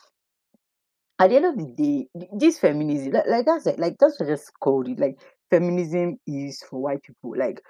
at 1.17 1.29
the 1.29 1.35
end 1.35 1.45
of 1.45 1.57
the 1.57 1.65
day, 1.65 2.07
this 2.37 2.59
feminism, 2.59 3.13
like, 3.13 3.27
like 3.27 3.45
that's 3.45 3.65
it, 3.65 3.79
like 3.79 3.95
that's 3.99 4.19
what 4.19 4.29
I 4.29 4.33
just 4.33 4.51
called 4.59 4.87
it. 4.87 4.99
Like 4.99 5.17
feminism 5.49 6.17
is 6.27 6.61
for 6.69 6.81
white 6.81 7.03
people. 7.03 7.33
Like 7.37 7.61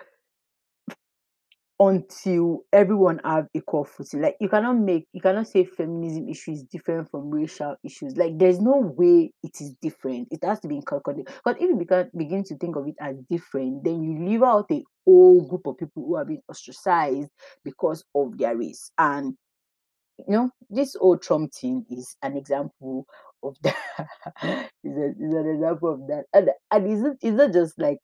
until 1.80 2.62
everyone 2.72 3.20
have 3.26 3.48
equal 3.54 3.84
footing. 3.84 4.22
Like 4.22 4.38
you 4.40 4.48
cannot 4.48 4.78
make 4.78 5.08
you 5.14 5.22
cannot 5.22 5.48
say 5.48 5.66
feminism 5.66 6.30
issue 6.30 6.52
is 6.52 6.64
different 6.64 7.10
from 7.12 7.30
racial 7.30 7.76
issues. 7.84 8.16
Like 8.16 8.38
there's 8.38 8.60
no 8.60 8.78
way 8.98 9.32
it 9.44 9.60
is 9.60 9.74
different. 9.82 10.30
It 10.32 10.44
has 10.44 10.60
to 10.62 10.68
be 10.68 10.76
inculcated. 10.76 11.28
But 11.44 11.58
if 11.58 11.70
you 11.70 11.76
begin 11.76 12.10
begin 12.16 12.44
to 12.46 12.58
think 12.58 12.76
of 12.78 12.88
it 12.88 12.96
as 13.02 13.18
different, 13.30 13.84
then 13.84 14.02
you 14.04 14.26
leave 14.26 14.44
out 14.44 14.68
a 14.72 14.84
whole 15.06 15.48
group 15.48 15.68
of 15.68 15.78
people 15.78 16.06
who 16.06 16.18
have 16.18 16.28
been 16.28 16.42
ostracized 16.50 17.30
because 17.64 18.04
of 18.16 18.38
their 18.38 18.56
race. 18.56 18.92
And 18.98 19.36
you 20.20 20.26
know, 20.34 20.50
this 20.70 20.96
old 20.96 21.22
Trump 21.22 21.54
thing 21.54 21.86
is 21.90 22.16
an 22.24 22.38
example 22.38 23.06
of 23.44 23.56
that. 23.64 23.76
is, 24.84 24.96
an 24.98 25.56
example 25.56 25.94
of 25.94 26.08
that. 26.08 26.24
And, 26.34 26.50
and 26.72 26.88
is 26.88 27.04
it 27.04 27.18
is 27.22 27.34
not 27.34 27.52
just 27.52 27.78
like 27.78 28.00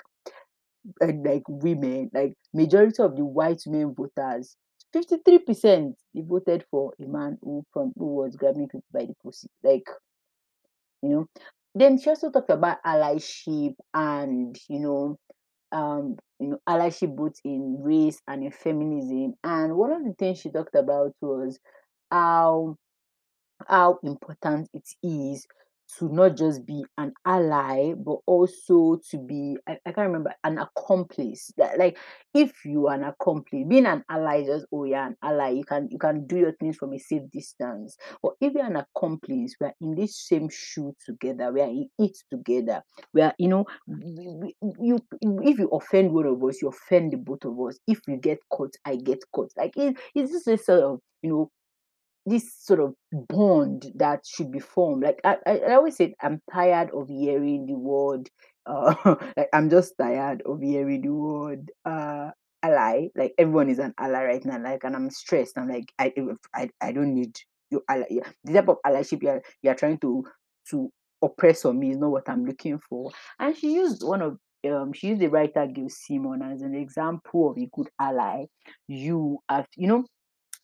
and 1.00 1.24
like 1.26 1.44
women, 1.48 2.10
like 2.14 2.34
majority 2.54 3.02
of 3.04 3.16
the 3.16 3.26
white 3.26 3.62
women 3.66 3.94
voters, 3.94 4.56
53% 4.94 5.96
they 6.14 6.22
voted 6.22 6.66
for 6.72 6.94
a 7.02 7.06
man 7.08 7.38
who 7.42 7.64
from 7.72 7.94
who 7.98 8.16
was 8.16 8.36
grabbing 8.36 8.68
people 8.68 8.84
by 8.94 9.06
the 9.06 9.16
pussy. 9.24 9.48
Like, 9.64 9.88
you 11.02 11.10
know. 11.10 11.26
Then 11.74 11.98
she 11.98 12.10
also 12.10 12.30
talked 12.32 12.50
about 12.50 12.84
allyship 12.86 13.76
and 13.94 14.58
you 14.68 14.80
know, 14.80 15.18
um, 15.72 16.18
you 16.40 16.50
know, 16.50 16.60
allyship 16.68 17.16
both 17.16 17.36
in 17.46 17.78
race 17.82 18.22
and 18.28 18.44
in 18.44 18.52
feminism. 18.52 19.36
And 19.44 19.76
one 19.76 19.92
of 19.94 20.04
the 20.04 20.14
things 20.20 20.40
she 20.40 20.52
talked 20.52 20.76
about 20.76 21.14
was 21.22 21.60
how 22.12 22.78
how 23.68 24.00
important 24.04 24.70
it 24.74 24.88
is 25.04 25.46
to 25.98 26.14
not 26.14 26.38
just 26.38 26.66
be 26.66 26.84
an 26.98 27.14
ally, 27.26 27.94
but 27.94 28.18
also 28.26 29.00
to 29.10 29.18
be, 29.18 29.58
I, 29.68 29.78
I 29.86 29.92
can't 29.92 30.08
remember, 30.08 30.34
an 30.44 30.58
accomplice. 30.58 31.52
That, 31.58 31.78
like, 31.78 31.98
if 32.34 32.66
you 32.66 32.88
are 32.88 32.96
an 32.96 33.04
accomplice, 33.04 33.66
being 33.68 33.86
an 33.86 34.04
ally 34.10 34.46
just, 34.46 34.66
oh, 34.72 34.86
yeah, 34.86 35.08
an 35.08 35.18
ally, 35.24 35.50
you 35.50 35.66
can 35.66 35.88
you 35.92 36.00
can 36.00 36.26
do 36.28 36.38
your 36.38 36.54
things 36.54 36.78
from 36.78 36.94
a 36.94 37.00
safe 37.00 37.24
distance. 37.32 37.98
But 38.22 38.34
if 38.40 38.54
you're 38.54 38.66
an 38.66 38.78
accomplice, 38.78 39.56
we 39.60 39.68
are 39.68 39.74
in 39.82 39.96
this 39.96 40.28
same 40.28 40.50
shoe 40.50 40.94
together, 41.06 41.52
we 41.52 41.62
are 41.62 41.68
in 41.70 41.90
it 42.00 42.18
together. 42.30 42.82
We 43.14 43.22
are, 43.22 43.34
you 43.38 43.50
know, 43.50 43.66
you 43.88 45.00
if 45.22 45.60
you 45.60 45.70
offend 45.70 46.14
one 46.14 46.26
of 46.26 46.44
us, 46.44 46.62
you 46.62 46.70
offend 46.70 47.14
the 47.14 47.18
both 47.18 47.46
of 47.46 47.60
us. 47.60 47.80
If 47.88 48.00
you 48.08 48.18
get 48.18 48.40
caught, 48.50 48.74
I 48.86 48.96
get 48.96 49.20
caught. 49.34 49.52
Like, 49.58 49.76
it, 49.76 49.98
it's 50.16 50.32
just 50.32 50.48
a 50.48 50.58
sort 50.58 50.82
of, 50.82 51.00
you 51.22 51.30
know, 51.30 51.52
this 52.26 52.54
sort 52.60 52.80
of 52.80 52.94
bond 53.12 53.92
that 53.96 54.22
should 54.26 54.52
be 54.52 54.60
formed. 54.60 55.04
Like 55.04 55.20
I, 55.24 55.38
I, 55.46 55.74
always 55.74 55.96
say, 55.96 56.14
I'm 56.22 56.42
tired 56.52 56.92
of 56.94 57.08
hearing 57.08 57.66
the 57.66 57.74
word. 57.74 58.30
Uh, 58.66 58.94
like 59.38 59.50
I'm 59.54 59.70
just 59.70 59.96
tired 59.98 60.44
of 60.46 60.62
hearing 60.62 61.02
the 61.02 61.14
word 61.14 61.72
uh, 61.86 62.30
ally. 62.62 63.08
Like 63.16 63.34
everyone 63.38 63.70
is 63.70 63.80
an 63.80 63.94
ally 63.98 64.24
right 64.24 64.46
now. 64.46 64.62
Like, 64.62 64.84
and 64.84 64.96
I'm 64.96 65.10
stressed. 65.10 65.58
I'm 65.58 65.70
like, 65.70 65.92
I, 65.98 66.14
I, 66.54 66.70
I 66.80 66.92
don't 66.92 67.16
need 67.16 67.36
your 67.70 67.82
ally. 67.90 68.06
The 68.44 68.54
type 68.54 68.70
of 68.70 68.78
allyship 68.86 69.24
you're, 69.24 69.42
you're 69.64 69.76
trying 69.76 69.98
to 70.00 70.24
to 70.70 70.92
oppress 71.24 71.66
on 71.66 71.80
me 71.80 71.92
is 71.92 71.98
not 71.98 72.12
what 72.12 72.30
I'm 72.30 72.46
looking 72.46 72.80
for. 72.90 73.12
And 73.40 73.58
she 73.58 73.74
used 73.74 74.04
one 74.04 74.22
of 74.22 74.38
um, 74.70 74.94
she 74.94 75.08
used 75.08 75.22
the 75.22 75.28
writer 75.28 75.66
Gil 75.66 75.90
Simon 75.90 76.42
as 76.44 76.62
an 76.62 76.76
example 76.76 77.50
of 77.50 77.58
a 77.58 77.68
good 77.74 77.90
ally. 78.00 78.46
You 78.88 79.40
have, 79.50 79.66
you 79.76 79.88
know, 79.88 80.06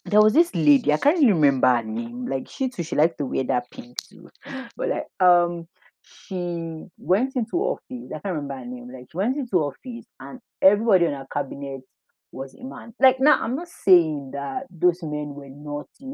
there 0.08 0.22
was 0.22 0.34
this 0.34 0.54
lady, 0.56 0.94
I 0.94 0.98
can't 0.98 1.20
remember 1.26 1.68
her 1.68 1.84
name. 1.84 2.28
Like 2.28 2.48
she 2.50 2.70
too, 2.70 2.84
she 2.84 2.96
liked 2.96 3.18
to 3.20 3.26
wear 3.26 3.44
that 3.46 3.70
pink 3.72 3.98
too. 4.10 4.30
But 4.76 4.90
like 4.90 5.06
um 5.20 5.68
she 6.04 6.86
went 6.98 7.36
into 7.36 7.58
office. 7.58 8.12
I 8.16 8.20
can't 8.20 8.36
remember 8.36 8.56
her 8.56 8.66
name. 8.66 8.90
Like 8.94 9.08
she 9.12 9.18
went 9.18 9.38
into 9.38 9.58
office 9.60 10.06
and 10.20 10.40
everybody 10.62 11.08
on 11.08 11.14
her 11.14 11.28
cabinet 11.32 11.82
was 12.32 12.54
a 12.56 12.64
man. 12.64 12.94
Like 13.00 13.20
now 13.20 13.42
I'm 13.42 13.56
not 13.56 13.68
saying 13.68 14.32
that 14.34 14.64
those 14.70 15.02
men 15.04 15.34
were 15.36 15.50
not, 15.50 15.88
you 16.00 16.08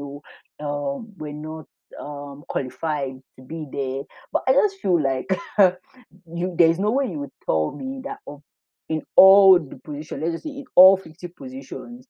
know, 0.60 0.66
um 0.66 1.12
were 1.16 1.32
not 1.32 1.66
um 2.00 2.44
qualified 2.48 3.20
to 3.36 3.44
be 3.44 3.66
there. 3.72 4.02
But 4.32 4.42
I 4.48 4.52
just 4.52 4.76
feel 4.80 5.00
like 5.00 5.26
you 6.26 6.54
there's 6.56 6.78
no 6.78 6.90
way 6.90 7.10
you 7.10 7.20
would 7.20 7.32
tell 7.44 7.72
me 7.72 8.00
that 8.04 8.18
of 8.26 8.42
in 8.88 9.02
all 9.16 9.58
the 9.58 9.78
positions, 9.82 10.20
let's 10.22 10.32
just 10.34 10.44
say 10.44 10.50
in 10.50 10.64
all 10.74 10.96
50 10.96 11.28
positions, 11.28 12.06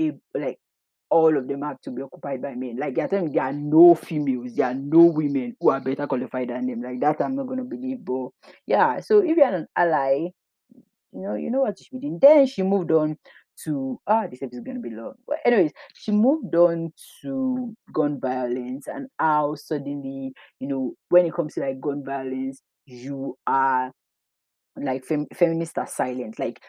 a 0.00 0.12
like 0.34 0.58
all 1.10 1.36
of 1.36 1.48
them 1.48 1.62
have 1.62 1.80
to 1.82 1.90
be 1.90 2.02
occupied 2.02 2.42
by 2.42 2.54
men. 2.54 2.76
Like 2.78 2.96
you're 2.96 3.08
telling 3.08 3.32
there 3.32 3.44
are 3.44 3.52
no 3.52 3.94
females, 3.94 4.54
there 4.54 4.66
are 4.66 4.74
no 4.74 5.04
women 5.04 5.56
who 5.60 5.70
are 5.70 5.80
better 5.80 6.06
qualified 6.06 6.50
than 6.50 6.66
them. 6.66 6.82
Like 6.82 7.00
that 7.00 7.20
I'm 7.24 7.36
not 7.36 7.46
gonna 7.46 7.64
believe. 7.64 8.04
But 8.04 8.28
yeah, 8.66 9.00
so 9.00 9.20
if 9.20 9.36
you're 9.36 9.46
an 9.46 9.66
ally, 9.76 10.28
you 11.12 11.22
know, 11.22 11.34
you 11.34 11.50
know 11.50 11.60
what 11.60 11.78
you 11.78 11.84
should 11.84 12.00
be 12.00 12.06
doing. 12.06 12.18
Then 12.20 12.46
she 12.46 12.62
moved 12.62 12.92
on 12.92 13.16
to 13.64 14.00
ah, 14.06 14.26
this 14.30 14.42
episode 14.42 14.58
is 14.58 14.64
gonna 14.64 14.80
be 14.80 14.90
long. 14.90 15.14
But 15.26 15.38
anyways, 15.44 15.72
she 15.94 16.12
moved 16.12 16.54
on 16.54 16.92
to 17.22 17.74
gun 17.92 18.20
violence 18.20 18.86
and 18.86 19.08
how 19.18 19.54
suddenly, 19.54 20.32
you 20.60 20.68
know, 20.68 20.94
when 21.08 21.26
it 21.26 21.34
comes 21.34 21.54
to 21.54 21.60
like 21.60 21.80
gun 21.80 22.04
violence, 22.04 22.62
you 22.86 23.36
are 23.46 23.92
like 24.76 25.04
fem- 25.04 25.26
feminists 25.34 25.78
are 25.78 25.86
silent. 25.86 26.38
Like 26.38 26.60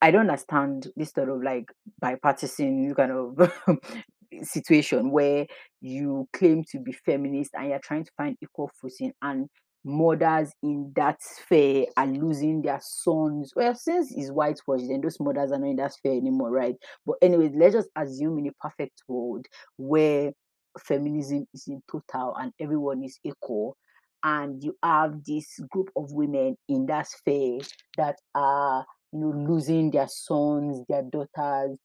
I 0.00 0.10
don't 0.10 0.28
understand 0.28 0.88
this 0.96 1.12
sort 1.12 1.28
of 1.28 1.42
like 1.42 1.72
bipartisan 2.00 2.94
kind 2.94 3.12
of 3.12 3.52
situation 4.42 5.10
where 5.10 5.46
you 5.80 6.28
claim 6.32 6.64
to 6.70 6.78
be 6.78 6.92
feminist 6.92 7.50
and 7.54 7.70
you're 7.70 7.80
trying 7.82 8.04
to 8.04 8.12
find 8.16 8.36
equal 8.42 8.70
footing 8.80 9.12
and 9.22 9.48
mothers 9.84 10.52
in 10.62 10.92
that 10.94 11.16
sphere 11.22 11.86
are 11.96 12.06
losing 12.06 12.62
their 12.62 12.80
sons. 12.82 13.52
Well, 13.56 13.74
since 13.74 14.12
it's 14.14 14.30
whitewashed, 14.30 14.88
then 14.88 15.00
those 15.00 15.18
mothers 15.18 15.50
are 15.50 15.58
not 15.58 15.70
in 15.70 15.76
that 15.76 15.94
sphere 15.94 16.12
anymore, 16.16 16.50
right? 16.50 16.74
But 17.06 17.16
anyways, 17.22 17.52
let's 17.56 17.74
just 17.74 17.88
assume 17.96 18.38
in 18.38 18.48
a 18.48 18.52
perfect 18.60 19.02
world 19.08 19.46
where 19.76 20.32
feminism 20.80 21.46
is 21.54 21.64
in 21.66 21.82
total 21.90 22.36
and 22.38 22.52
everyone 22.60 23.02
is 23.02 23.18
equal 23.24 23.76
and 24.24 24.62
you 24.62 24.76
have 24.82 25.24
this 25.24 25.58
group 25.70 25.90
of 25.96 26.12
women 26.12 26.56
in 26.68 26.86
that 26.86 27.06
sphere 27.06 27.60
that 27.96 28.16
are 28.34 28.84
you 29.12 29.20
know 29.20 29.30
losing 29.30 29.90
their 29.90 30.08
sons 30.08 30.84
their 30.88 31.02
daughters 31.02 31.76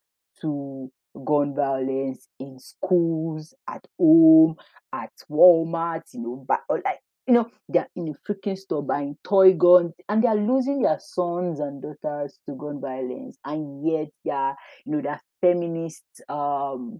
to 0.42 0.92
gun 1.26 1.54
violence 1.56 2.28
in 2.40 2.58
schools, 2.60 3.54
at 3.68 3.86
home, 4.00 4.56
at 4.92 5.12
Walmart, 5.30 6.02
you 6.14 6.22
know, 6.22 6.46
but 6.48 6.62
like 6.70 7.00
you 7.28 7.34
know, 7.34 7.50
they're 7.70 7.88
in 7.96 8.06
the 8.06 8.16
freaking 8.28 8.58
store 8.58 8.84
buying 8.84 9.16
toy 9.24 9.54
guns 9.54 9.94
and 10.10 10.22
they're 10.22 10.36
losing 10.36 10.82
their 10.82 11.00
sons 11.00 11.62
and 11.62 11.82
daughters 11.82 12.38
to 12.46 12.56
gun 12.56 12.82
violence. 12.82 13.38
And 13.46 13.88
yet 13.88 14.10
they're, 14.26 14.56
you 14.86 14.92
know, 14.92 15.02
their 15.02 15.22
feminist 15.42 16.04
um 16.28 17.00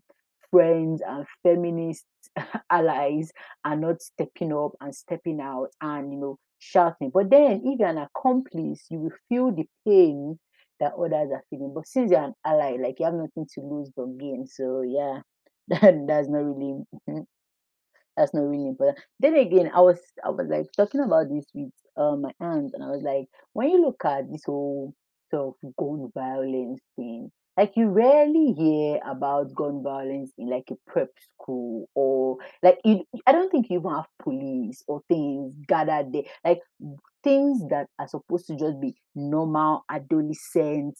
friends 0.50 1.02
and 1.06 1.26
feminist 1.44 2.06
allies 2.70 3.32
are 3.66 3.76
not 3.76 4.02
stepping 4.02 4.54
up 4.54 4.72
and 4.80 4.96
stepping 4.96 5.42
out 5.42 5.70
and 5.82 6.14
you 6.14 6.20
know 6.20 6.38
shouting. 6.64 7.12
But 7.14 7.30
then 7.30 7.62
if 7.64 7.80
you're 7.80 7.90
an 7.90 7.98
accomplice, 7.98 8.86
you 8.90 9.00
will 9.00 9.12
feel 9.30 9.52
the 9.52 9.68
pain 9.86 10.40
that 10.80 10.94
others 10.94 11.30
are 11.32 11.44
feeling. 11.50 11.74
But 11.74 11.88
since 11.88 12.12
you're 12.12 12.24
an 12.24 12.34
ally, 12.46 12.78
like 12.80 13.00
you 13.00 13.06
have 13.06 13.14
nothing 13.14 13.48
to 13.56 13.62
lose 13.62 13.90
but 13.96 14.18
gain. 14.18 14.46
So 14.48 14.82
yeah, 14.82 15.22
that, 15.70 16.06
that's 16.08 16.30
not 16.30 16.44
really 16.44 16.84
that's 18.16 18.34
not 18.34 18.44
really 18.44 18.68
important. 18.68 19.00
Then 19.20 19.36
again, 19.36 19.72
I 19.74 19.82
was 19.82 20.00
I 20.24 20.30
was 20.30 20.48
like 20.48 20.68
talking 20.76 21.02
about 21.02 21.30
this 21.30 21.46
with 21.54 21.72
uh, 21.98 22.16
my 22.16 22.32
aunt, 22.40 22.72
and 22.74 22.84
I 22.84 22.88
was 22.88 23.02
like, 23.04 23.26
when 23.54 23.70
you 23.70 23.82
look 23.82 24.04
at 24.06 24.32
this 24.32 24.44
whole 24.46 24.94
sort 25.32 25.56
of 25.64 25.76
gun 25.76 26.12
violence 26.14 26.82
thing, 26.96 27.32
like 27.58 27.74
you 27.76 27.88
rarely 27.88 28.54
hear 28.58 29.00
about 29.08 29.54
gun 29.54 29.84
violence 29.84 30.32
in 30.38 30.50
like 30.50 30.70
a 30.72 30.92
prep 30.92 31.10
school 31.34 31.90
or 31.96 32.38
like 32.62 32.80
you, 32.84 33.04
I 33.28 33.32
don't 33.32 33.52
think 33.52 33.70
you 33.70 33.80
even 33.80 33.92
have 33.92 34.08
police 34.22 34.84
or 34.88 35.02
things 35.08 35.54
gathered 35.68 36.14
there, 36.14 36.24
like 36.44 36.62
things 37.24 37.62
that 37.70 37.88
are 38.00 38.08
supposed 38.08 38.48
to 38.48 38.56
just 38.56 38.80
be 38.82 38.96
normal 39.16 39.86
adolescent 39.90 40.98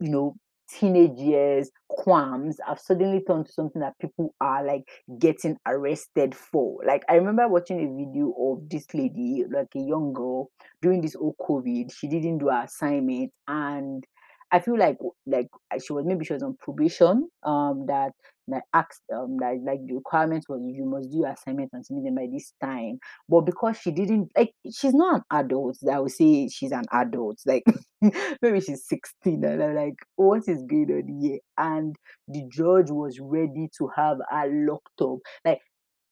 you 0.00 0.10
know, 0.10 0.36
teenage 0.68 1.18
years, 1.18 1.70
qualms 1.88 2.58
have 2.66 2.78
suddenly 2.78 3.22
turned 3.26 3.46
to 3.46 3.52
something 3.52 3.80
that 3.80 3.98
people 4.00 4.34
are 4.40 4.64
like 4.64 4.84
getting 5.18 5.56
arrested 5.66 6.34
for. 6.34 6.80
Like 6.86 7.02
I 7.08 7.14
remember 7.14 7.48
watching 7.48 7.78
a 7.80 8.04
video 8.04 8.32
of 8.38 8.68
this 8.68 8.86
lady, 8.94 9.44
like 9.50 9.68
a 9.76 9.80
young 9.80 10.12
girl, 10.12 10.48
during 10.80 11.00
this 11.00 11.14
whole 11.14 11.34
COVID. 11.40 11.92
She 11.92 12.08
didn't 12.08 12.38
do 12.38 12.48
her 12.48 12.64
assignment 12.64 13.32
and 13.48 14.04
I 14.52 14.60
feel 14.60 14.78
like 14.78 14.98
like 15.26 15.48
she 15.84 15.92
was 15.92 16.04
maybe 16.06 16.24
she 16.24 16.32
was 16.32 16.42
on 16.42 16.56
probation. 16.58 17.28
Um, 17.44 17.86
that 17.86 18.12
that 18.48 18.64
asked 18.74 19.02
um 19.14 19.36
that 19.38 19.58
like 19.64 19.80
the 19.86 19.94
requirement 19.94 20.44
was 20.48 20.60
you 20.64 20.84
must 20.84 21.10
do 21.10 21.18
your 21.18 21.28
assignment 21.28 21.70
and 21.72 21.86
submit 21.86 22.04
them 22.04 22.16
by 22.16 22.26
this 22.32 22.52
time. 22.62 22.98
But 23.28 23.42
because 23.42 23.78
she 23.78 23.92
didn't 23.92 24.30
like 24.36 24.52
she's 24.72 24.94
not 24.94 25.22
an 25.30 25.44
adult, 25.46 25.76
I 25.90 26.00
would 26.00 26.10
say 26.10 26.48
she's 26.48 26.72
an 26.72 26.84
adult. 26.92 27.38
Like 27.46 27.64
maybe 28.42 28.60
she's 28.60 28.86
16 28.88 29.44
and 29.44 29.62
I'm 29.62 29.74
like, 29.74 29.96
what 30.16 30.42
is 30.48 30.62
going 30.62 30.90
on? 30.90 31.38
And 31.58 31.96
the 32.28 32.42
judge 32.50 32.90
was 32.90 33.18
ready 33.20 33.68
to 33.78 33.88
have 33.96 34.18
her 34.30 34.48
locked 34.48 35.00
up. 35.00 35.18
Like 35.44 35.60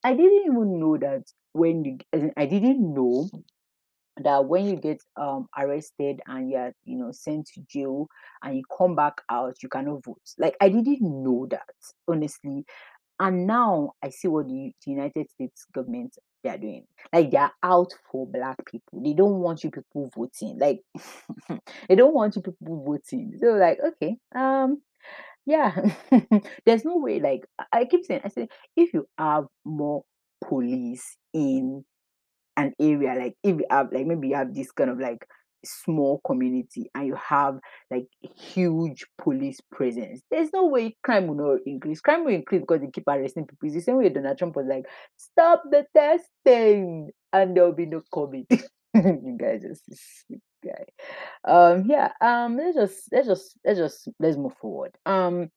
I 0.05 0.15
didn't 0.15 0.43
even 0.47 0.81
know 0.81 0.97
that 0.99 1.25
when 1.53 1.99
I 2.37 2.47
didn't 2.47 2.95
know 2.95 3.29
that 4.25 4.45
when 4.45 4.67
you 4.67 4.77
get 4.77 5.01
um 5.17 5.49
arrested 5.57 6.21
and 6.27 6.51
you're 6.51 6.73
you 6.85 6.97
know 6.97 7.13
sent 7.13 7.47
to 7.47 7.61
jail 7.69 8.07
and 8.43 8.57
you 8.57 8.63
come 8.77 8.95
back 8.95 9.15
out 9.31 9.57
you 9.63 9.69
cannot 9.69 10.05
vote. 10.05 10.21
Like 10.39 10.57
i 10.61 10.69
didn't 10.69 11.03
know 11.03 11.47
that 11.51 11.69
honestly. 12.07 12.65
And 13.21 13.47
now 13.47 13.93
i 14.03 14.11
see 14.11 14.29
what 14.29 14.49
the, 14.49 14.73
united 14.87 15.31
states 15.31 15.67
government 15.75 16.15
they 16.45 16.51
are 16.51 16.59
doing. 16.59 16.85
Like 17.13 17.31
they 17.31 17.37
are 17.37 17.53
out 17.65 17.93
for 18.11 18.25
black 18.27 18.65
people. 18.65 19.03
They 19.03 19.13
don't 19.13 19.41
want 19.41 19.65
you 19.65 19.73
people 19.73 20.09
voting. 20.15 20.57
Like 20.59 20.81
they 21.89 21.97
don't 21.97 22.15
want 22.15 22.37
you 22.37 22.43
people 22.43 22.85
voting. 22.85 23.37
So 23.41 23.49
like 23.55 23.79
okay 23.85 24.17
um 24.35 24.81
yeah. 25.47 25.75
There's 26.67 26.85
no 26.85 26.99
way 26.99 27.21
like 27.21 27.47
i 27.59 27.81
I 27.81 27.85
keep 27.87 28.05
saying 28.05 28.21
i 28.25 28.29
say 28.29 28.49
if 28.77 28.93
you 28.93 29.07
have 29.19 29.47
more 29.65 30.05
police 30.47 31.17
in 31.33 31.85
an 32.59 32.75
area 32.81 33.15
like 33.15 33.35
if 33.43 33.57
you 33.57 33.65
have 33.71 33.91
like 33.93 34.05
maybe 34.05 34.29
you 34.29 34.35
have 34.35 34.53
this 34.53 34.71
kind 34.73 34.91
of 34.91 34.99
like 34.99 35.25
small 35.65 36.21
community 36.27 36.91
and 36.95 37.07
you 37.07 37.15
have 37.17 37.59
like 37.91 38.07
huge 38.37 39.05
police 39.21 39.61
presence 39.73 40.21
there's 40.31 40.53
no 40.53 40.67
way 40.67 40.97
crime 41.03 41.27
will 41.27 41.35
not 41.35 41.59
increase. 41.67 42.01
Crime 42.01 42.25
will 42.25 42.35
increase 42.35 42.61
because 42.61 42.81
they 42.81 42.91
keep 42.91 43.09
arresting 43.09 43.47
people. 43.47 43.67
It's 43.67 43.75
the 43.75 43.81
same 43.81 43.97
way 43.97 44.09
donald 44.09 44.39
trump 44.39 44.57
was 44.57 44.67
like 44.69 44.85
stop 45.17 45.63
the 45.71 45.87
testing 45.97 47.11
and 47.33 47.57
there'll 47.57 47.73
be 47.73 47.87
no 47.87 48.03
covid. 48.13 48.45
You 48.95 49.37
guys 49.39 49.63
just 49.63 50.25
guy. 50.65 50.85
Um 51.47 51.85
yeah 51.87 52.11
um 52.21 52.57
let's 52.57 52.77
just 52.77 53.09
let's 53.13 53.29
just 53.29 53.59
let's 53.65 53.79
just 53.79 54.09
let's 54.19 54.37
move 54.37 54.55
forward. 54.61 54.93
Um 55.07 55.51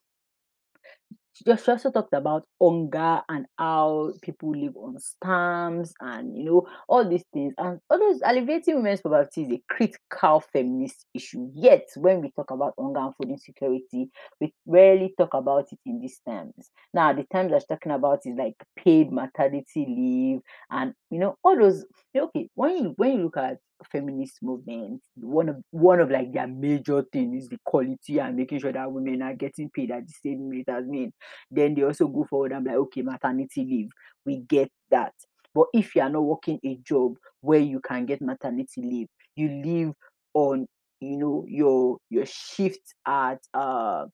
she 1.33 1.45
she 1.45 1.71
also 1.71 1.91
talked 1.91 2.13
about 2.13 2.45
hunger 2.61 3.21
and 3.29 3.45
how 3.57 4.11
people 4.21 4.51
live 4.51 4.75
on 4.75 4.99
stamps 4.99 5.93
and 6.01 6.35
you 6.35 6.43
know 6.43 6.67
all 6.87 7.07
these 7.07 7.23
things 7.33 7.53
and 7.57 7.79
all 7.89 7.99
those 7.99 8.19
alleviating 8.25 8.75
women's 8.75 9.01
poverty 9.01 9.43
is 9.43 9.51
a 9.51 9.61
critical 9.69 10.41
feminist 10.53 11.05
issue. 11.13 11.49
Yet 11.53 11.87
when 11.95 12.21
we 12.21 12.31
talk 12.31 12.51
about 12.51 12.73
hunger 12.77 12.99
and 12.99 13.15
food 13.15 13.29
insecurity, 13.31 14.09
we 14.39 14.53
rarely 14.65 15.13
talk 15.17 15.33
about 15.33 15.71
it 15.71 15.79
in 15.85 15.99
these 16.01 16.19
terms. 16.27 16.69
Now 16.93 17.13
the 17.13 17.23
terms 17.31 17.53
I'm 17.53 17.61
talking 17.69 17.91
about 17.91 18.19
is 18.25 18.35
like 18.37 18.55
paid 18.75 19.11
maternity 19.11 19.85
leave 19.87 20.39
and 20.69 20.93
you 21.09 21.19
know 21.19 21.35
all 21.43 21.57
those 21.57 21.85
okay 22.15 22.49
when 22.55 22.77
you 22.77 22.93
when 22.97 23.11
you 23.13 23.23
look 23.23 23.37
at 23.37 23.57
feminist 23.91 24.37
movement, 24.43 25.01
one 25.15 25.49
of 25.49 25.57
one 25.71 25.99
of 25.99 26.11
like 26.11 26.31
their 26.33 26.47
major 26.47 27.03
thing 27.11 27.35
is 27.35 27.47
the 27.49 27.57
quality 27.65 28.19
and 28.19 28.35
making 28.35 28.59
sure 28.59 28.71
that 28.71 28.91
women 28.91 29.21
are 29.21 29.33
getting 29.33 29.69
paid 29.69 29.91
at 29.91 30.05
the 30.07 30.13
same 30.23 30.47
rate 30.49 30.69
as 30.69 30.85
men. 30.87 31.11
Then 31.49 31.73
they 31.73 31.83
also 31.83 32.07
go 32.07 32.25
forward 32.29 32.51
and 32.51 32.63
be 32.63 32.69
like, 32.71 32.79
okay, 32.79 33.01
maternity 33.01 33.65
leave, 33.65 33.89
we 34.25 34.37
get 34.37 34.69
that. 34.91 35.13
But 35.53 35.67
if 35.73 35.95
you 35.95 36.01
are 36.01 36.09
not 36.09 36.23
working 36.23 36.59
a 36.63 36.77
job 36.83 37.15
where 37.41 37.59
you 37.59 37.79
can 37.81 38.05
get 38.05 38.21
maternity 38.21 38.81
leave, 38.83 39.07
you 39.35 39.49
live 39.49 39.93
on, 40.33 40.67
you 40.99 41.17
know, 41.17 41.45
your 41.47 41.97
your 42.09 42.25
shift 42.25 42.93
at 43.07 43.39
uh 43.53 44.05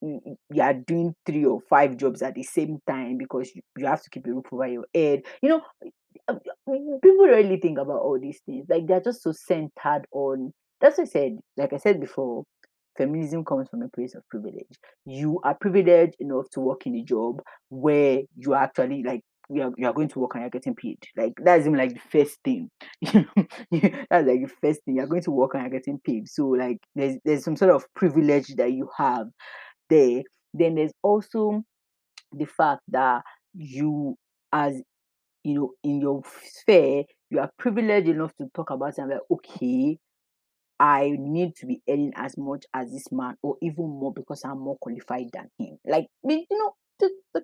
you 0.00 0.20
you 0.50 0.62
are 0.62 0.74
doing 0.74 1.14
three 1.26 1.44
or 1.44 1.60
five 1.70 1.96
jobs 1.96 2.22
at 2.22 2.34
the 2.34 2.42
same 2.42 2.78
time 2.86 3.16
because 3.18 3.50
you, 3.54 3.62
you 3.76 3.86
have 3.86 4.02
to 4.02 4.10
keep 4.10 4.26
a 4.26 4.32
roof 4.32 4.46
over 4.52 4.66
your 4.66 4.86
head. 4.94 5.22
You 5.42 5.50
know, 5.50 5.62
uh, 6.28 6.34
uh, 6.34 6.72
people 7.02 7.26
really 7.26 7.58
think 7.58 7.78
about 7.78 8.00
all 8.00 8.18
these 8.20 8.40
things. 8.46 8.66
Like 8.68 8.86
they're 8.86 9.00
just 9.00 9.22
so 9.22 9.32
centered 9.32 10.06
on. 10.12 10.52
That's 10.80 10.98
what 10.98 11.08
I 11.08 11.10
said. 11.10 11.38
Like 11.56 11.72
I 11.72 11.76
said 11.76 12.00
before, 12.00 12.44
feminism 12.96 13.44
comes 13.44 13.68
from 13.68 13.82
a 13.82 13.88
place 13.88 14.14
of 14.14 14.28
privilege. 14.28 14.78
You 15.04 15.40
are 15.44 15.54
privileged 15.54 16.16
enough 16.20 16.50
to 16.50 16.60
work 16.60 16.86
in 16.86 16.96
a 16.96 17.02
job 17.02 17.40
where 17.70 18.22
you 18.36 18.54
are 18.54 18.62
actually 18.64 19.02
like 19.02 19.22
you 19.48 19.62
are, 19.62 19.72
you 19.76 19.86
are 19.86 19.92
going 19.92 20.08
to 20.08 20.18
work 20.18 20.34
and 20.34 20.42
you're 20.42 20.50
getting 20.50 20.74
paid. 20.74 20.98
Like 21.16 21.34
that's 21.42 21.66
even 21.66 21.76
like 21.76 21.94
the 21.94 22.00
first 22.10 22.38
thing. 22.44 22.70
You 23.00 23.26
know, 23.34 23.44
that's 24.10 24.26
like 24.26 24.42
the 24.42 24.52
first 24.60 24.84
thing. 24.84 24.96
You're 24.96 25.06
going 25.06 25.22
to 25.22 25.30
work 25.30 25.54
and 25.54 25.62
you're 25.62 25.80
getting 25.80 26.00
paid. 26.04 26.28
So 26.28 26.48
like 26.48 26.78
there's 26.94 27.16
there's 27.24 27.44
some 27.44 27.56
sort 27.56 27.72
of 27.72 27.84
privilege 27.94 28.54
that 28.56 28.72
you 28.72 28.88
have 28.96 29.28
there. 29.88 30.22
Then 30.54 30.74
there's 30.74 30.92
also 31.02 31.62
the 32.32 32.46
fact 32.46 32.82
that 32.88 33.22
you 33.54 34.16
as 34.52 34.82
you 35.44 35.54
know 35.54 35.72
in 35.82 36.00
your 36.00 36.22
sphere 36.44 37.04
you 37.30 37.38
are 37.40 37.50
privileged 37.58 38.08
enough 38.08 38.32
to 38.36 38.46
talk 38.54 38.70
about 38.70 38.96
and 38.98 39.10
like 39.10 39.20
okay 39.30 39.98
i 40.80 41.14
need 41.18 41.54
to 41.56 41.66
be 41.66 41.80
earning 41.88 42.12
as 42.16 42.36
much 42.36 42.64
as 42.74 42.90
this 42.92 43.10
man 43.12 43.34
or 43.42 43.56
even 43.62 43.84
more 43.84 44.12
because 44.12 44.42
i'm 44.44 44.58
more 44.58 44.76
qualified 44.80 45.26
than 45.32 45.48
him. 45.58 45.78
Like 45.86 46.06
you 46.24 46.46
know 46.50 46.74
the, 46.98 47.10
the 47.34 47.42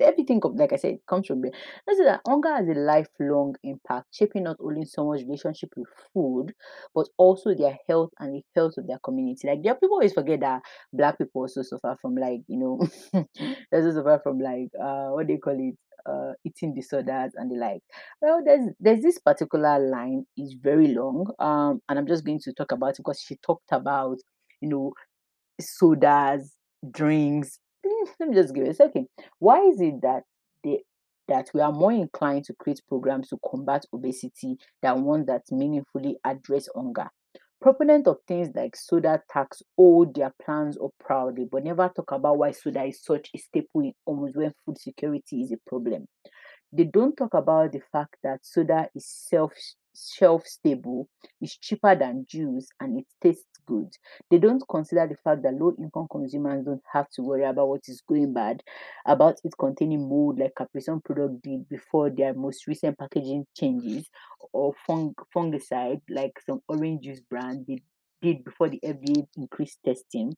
everything 0.00 0.40
com- 0.40 0.56
like 0.56 0.72
I 0.72 0.76
said 0.76 0.98
comes 1.08 1.26
from 1.26 1.42
there. 1.42 1.52
Let's 1.86 1.98
say 1.98 2.04
that 2.06 2.20
hunger 2.26 2.48
has 2.54 2.68
a 2.68 2.74
lifelong 2.78 3.54
impact, 3.62 4.06
shaping 4.12 4.44
not 4.44 4.56
only 4.60 4.84
someone's 4.84 5.22
relationship 5.24 5.70
with 5.76 5.88
food, 6.12 6.52
but 6.94 7.08
also 7.18 7.54
their 7.54 7.78
health 7.88 8.10
and 8.18 8.34
the 8.34 8.42
health 8.54 8.74
of 8.78 8.86
their 8.86 8.98
community. 9.04 9.46
Like 9.48 9.62
there 9.62 9.72
are 9.72 9.76
people 9.76 9.94
always 9.96 10.12
forget 10.12 10.40
that 10.40 10.62
black 10.92 11.18
people 11.18 11.42
also 11.42 11.62
suffer 11.62 11.96
from 12.00 12.16
like, 12.16 12.40
you 12.48 12.58
know, 12.58 12.80
they 13.12 13.78
also 13.78 13.92
suffer 13.92 14.20
from 14.22 14.38
like 14.38 14.68
uh 14.82 15.08
what 15.10 15.26
they 15.26 15.36
call 15.36 15.56
it, 15.58 15.76
uh 16.06 16.32
eating 16.44 16.74
disorders 16.74 17.32
and 17.36 17.50
the 17.50 17.56
like. 17.56 17.82
Well, 18.20 18.42
there's 18.44 18.68
there's 18.80 19.02
this 19.02 19.18
particular 19.18 19.78
line 19.78 20.26
is 20.36 20.54
very 20.60 20.88
long. 20.88 21.30
Um 21.38 21.80
and 21.88 21.98
I'm 21.98 22.06
just 22.06 22.24
going 22.24 22.40
to 22.40 22.52
talk 22.52 22.72
about 22.72 22.90
it 22.90 22.96
because 22.98 23.20
she 23.20 23.36
talked 23.44 23.70
about, 23.72 24.18
you 24.60 24.68
know, 24.68 24.92
sodas, 25.60 26.54
drinks. 26.90 27.58
Let 28.20 28.28
me 28.28 28.34
just 28.34 28.54
give 28.54 28.64
it 28.64 28.70
a 28.70 28.74
second. 28.74 29.08
Why 29.38 29.60
is 29.62 29.80
it 29.80 30.00
that 30.02 30.24
they 30.62 30.82
that 31.28 31.50
we 31.54 31.60
are 31.60 31.72
more 31.72 31.92
inclined 31.92 32.44
to 32.44 32.54
create 32.54 32.82
programs 32.88 33.28
to 33.28 33.38
combat 33.50 33.84
obesity 33.92 34.58
than 34.82 35.04
ones 35.04 35.26
that 35.26 35.42
meaningfully 35.50 36.18
address 36.24 36.68
hunger? 36.74 37.08
Proponents 37.60 38.08
of 38.08 38.18
things 38.28 38.48
like 38.54 38.76
soda 38.76 39.22
tax 39.30 39.62
hold 39.76 40.14
their 40.14 40.34
plans 40.42 40.76
up 40.78 40.90
proudly, 41.00 41.46
but 41.50 41.64
never 41.64 41.90
talk 41.94 42.12
about 42.12 42.36
why 42.38 42.50
soda 42.50 42.84
is 42.84 43.02
such 43.02 43.30
a 43.34 43.38
staple 43.38 43.80
in 43.82 43.94
homes 44.06 44.36
when 44.36 44.52
food 44.66 44.78
security 44.78 45.40
is 45.42 45.52
a 45.52 45.56
problem. 45.68 46.06
They 46.72 46.84
don't 46.84 47.16
talk 47.16 47.32
about 47.34 47.72
the 47.72 47.80
fact 47.92 48.16
that 48.22 48.44
soda 48.44 48.90
is 48.94 49.06
self 49.06 49.52
shelf 49.96 50.46
stable, 50.46 51.08
is 51.40 51.56
cheaper 51.56 51.94
than 51.94 52.26
juice, 52.28 52.68
and 52.80 52.98
it 52.98 53.06
tastes 53.22 53.46
goods. 53.66 53.98
They 54.30 54.38
don't 54.38 54.62
consider 54.68 55.06
the 55.06 55.16
fact 55.16 55.42
that 55.42 55.54
low 55.54 55.74
income 55.78 56.08
consumers 56.10 56.64
don't 56.64 56.82
have 56.92 57.08
to 57.10 57.22
worry 57.22 57.44
about 57.44 57.68
what 57.68 57.88
is 57.88 58.02
going 58.06 58.32
bad, 58.32 58.62
about 59.06 59.40
it 59.44 59.54
containing 59.58 60.08
mold 60.08 60.38
like 60.38 60.54
Capri-Sun 60.56 61.00
product 61.02 61.42
did 61.42 61.68
before 61.68 62.10
their 62.10 62.34
most 62.34 62.66
recent 62.66 62.98
packaging 62.98 63.46
changes, 63.56 64.08
or 64.52 64.74
fung- 64.86 65.14
fungicide 65.34 66.00
like 66.08 66.32
some 66.44 66.60
orange 66.68 67.04
juice 67.04 67.20
brand 67.20 67.66
did, 67.66 67.80
did 68.22 68.44
before 68.44 68.68
the 68.68 68.80
FDA 68.84 69.26
increased 69.36 69.78
testing 69.84 70.34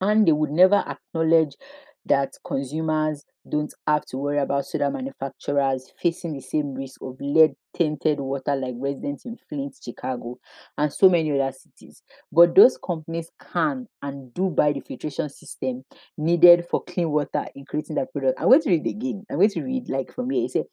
and 0.00 0.26
they 0.26 0.32
would 0.32 0.50
never 0.50 0.76
acknowledge 0.76 1.56
that 2.06 2.32
consumers 2.44 3.24
don't 3.48 3.72
have 3.86 4.04
to 4.06 4.16
worry 4.16 4.38
about 4.38 4.66
soda 4.66 4.90
manufacturers 4.90 5.92
facing 6.00 6.32
the 6.32 6.40
same 6.40 6.74
risk 6.74 7.00
of 7.02 7.16
lead 7.20 7.52
tainted 7.74 8.18
water 8.18 8.56
like 8.56 8.74
residents 8.78 9.24
in 9.24 9.36
Flint, 9.48 9.76
Chicago, 9.82 10.38
and 10.78 10.92
so 10.92 11.08
many 11.08 11.38
other 11.38 11.52
cities. 11.52 12.02
But 12.32 12.54
those 12.54 12.78
companies 12.84 13.30
can 13.52 13.86
and 14.02 14.32
do 14.34 14.50
buy 14.50 14.72
the 14.72 14.80
filtration 14.80 15.28
system 15.28 15.84
needed 16.16 16.66
for 16.70 16.82
clean 16.84 17.10
water 17.10 17.46
in 17.54 17.64
creating 17.66 17.96
that 17.96 18.12
product. 18.12 18.40
I'm 18.40 18.48
going 18.48 18.62
to 18.62 18.70
read 18.70 18.86
again. 18.86 19.24
I'm 19.30 19.36
going 19.36 19.50
to 19.50 19.62
read 19.62 19.88
like 19.88 20.12
from 20.12 20.30
here. 20.30 20.44
It 20.46 20.52
said, 20.52 20.64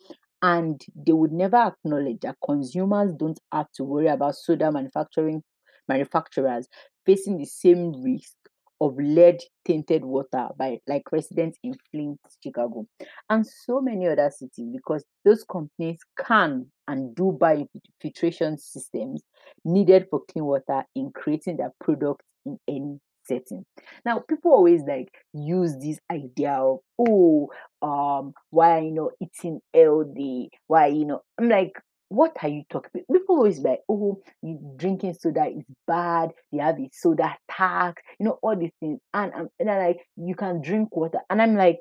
and 0.41 0.81
they 0.95 1.13
would 1.13 1.31
never 1.31 1.57
acknowledge 1.57 2.19
that 2.21 2.37
consumers 2.45 3.13
don't 3.13 3.39
have 3.51 3.71
to 3.75 3.83
worry 3.83 4.07
about 4.07 4.35
soda 4.35 4.71
manufacturing 4.71 5.43
manufacturers 5.87 6.67
facing 7.05 7.37
the 7.37 7.45
same 7.45 7.91
risk 8.01 8.35
of 8.83 8.97
lead 8.97 9.39
tainted 9.65 10.03
water 10.03 10.49
by 10.57 10.77
like 10.87 11.11
residents 11.11 11.57
in 11.63 11.73
Flint, 11.89 12.19
Chicago, 12.43 12.85
and 13.29 13.45
so 13.45 13.79
many 13.81 14.07
other 14.07 14.29
cities 14.29 14.67
because 14.73 15.05
those 15.23 15.45
companies 15.49 15.99
can 16.19 16.65
and 16.87 17.15
do 17.15 17.37
buy 17.39 17.65
filtration 18.01 18.57
systems 18.57 19.23
needed 19.63 20.07
for 20.09 20.21
clean 20.29 20.45
water 20.45 20.83
in 20.95 21.11
creating 21.15 21.57
their 21.57 21.71
product 21.79 22.21
in 22.45 22.59
any 22.67 22.99
setting. 23.25 23.65
Now, 24.05 24.19
people 24.19 24.51
always 24.51 24.81
like 24.85 25.09
use 25.33 25.77
this 25.77 25.99
idea 26.11 26.51
of 26.51 26.79
oh, 26.99 27.49
um, 27.81 28.33
why 28.49 28.79
you 28.79 28.91
know 28.91 29.11
eating 29.21 29.61
healthy, 29.73 30.49
why 30.67 30.87
you 30.87 31.05
know 31.05 31.21
I'm 31.39 31.47
like 31.47 31.73
what 32.13 32.37
are 32.43 32.49
you 32.49 32.63
talking 32.69 32.91
about? 32.93 33.07
People 33.07 33.37
always 33.37 33.59
be 33.59 33.69
like, 33.69 33.79
oh, 33.89 34.21
you 34.43 34.59
drinking 34.77 35.15
soda 35.19 35.45
is 35.47 35.63
bad. 35.87 36.31
They 36.51 36.59
have 36.59 36.79
a 36.79 36.87
soda 36.93 37.35
tax, 37.49 38.03
you 38.19 38.25
know, 38.25 38.37
all 38.43 38.55
these 38.55 38.71
things. 38.79 38.99
And, 39.13 39.33
um, 39.33 39.49
and 39.59 39.67
they're 39.67 39.87
like, 39.87 40.05
you 40.15 40.35
can 40.35 40.61
drink 40.61 40.95
water. 40.95 41.19
And 41.29 41.41
I'm 41.41 41.55
like, 41.55 41.79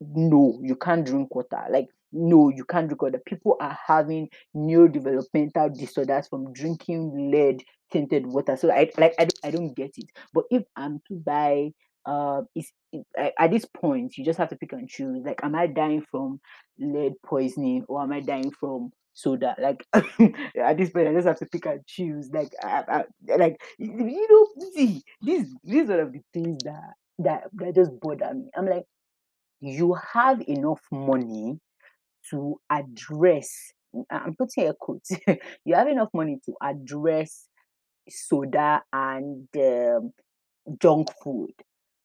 no, 0.00 0.58
you 0.62 0.74
can't 0.74 1.04
drink 1.04 1.34
water. 1.34 1.62
Like, 1.70 1.88
no, 2.12 2.48
you 2.48 2.64
can't 2.64 2.88
drink 2.88 3.02
water. 3.02 3.20
People 3.26 3.58
are 3.60 3.76
having 3.86 4.30
neurodevelopmental 4.56 5.78
disorders 5.78 6.28
from 6.28 6.52
drinking 6.54 7.30
lead 7.30 7.62
tinted 7.92 8.26
water. 8.26 8.56
So 8.56 8.72
I 8.72 8.90
like 8.96 9.14
I, 9.18 9.28
I 9.44 9.50
don't 9.50 9.74
get 9.74 9.92
it. 9.98 10.10
But 10.32 10.44
if 10.50 10.62
I'm 10.76 11.00
to 11.08 11.14
buy 11.14 11.72
uh 12.06 12.42
is 12.54 12.72
at 13.18 13.50
this 13.50 13.66
point 13.66 14.16
you 14.16 14.24
just 14.24 14.38
have 14.38 14.48
to 14.48 14.56
pick 14.56 14.72
and 14.72 14.88
choose. 14.88 15.22
Like, 15.26 15.40
am 15.42 15.54
I 15.54 15.66
dying 15.66 16.04
from 16.10 16.40
lead 16.78 17.12
poisoning 17.22 17.84
or 17.88 18.02
am 18.02 18.12
I 18.12 18.20
dying 18.20 18.50
from 18.52 18.92
soda? 19.18 19.54
Like 19.58 19.84
at 19.92 20.78
this 20.78 20.90
point 20.90 21.08
I 21.08 21.14
just 21.14 21.26
have 21.26 21.38
to 21.38 21.46
pick 21.46 21.66
and 21.66 21.86
choose. 21.86 22.30
Like 22.32 22.52
I, 22.62 22.84
I, 22.88 23.36
like 23.36 23.60
you 23.78 24.26
know, 24.28 24.70
see, 24.74 25.02
this 25.20 25.46
this 25.64 25.82
is 25.84 25.88
one 25.88 26.00
of 26.00 26.12
the 26.12 26.20
things 26.32 26.62
that 26.64 26.92
that 27.20 27.44
that 27.54 27.74
just 27.74 27.98
bother 28.00 28.32
me. 28.34 28.50
I'm 28.56 28.66
like 28.66 28.84
you 29.60 29.96
have 30.12 30.40
enough 30.48 30.80
money 30.92 31.58
to 32.30 32.60
address 32.70 33.72
I'm 34.10 34.34
putting 34.36 34.68
a 34.68 34.74
quote. 34.74 35.02
you 35.64 35.74
have 35.74 35.88
enough 35.88 36.10
money 36.12 36.38
to 36.44 36.54
address 36.62 37.46
soda 38.08 38.82
and 38.92 39.48
um, 39.56 40.12
junk 40.80 41.08
food. 41.22 41.52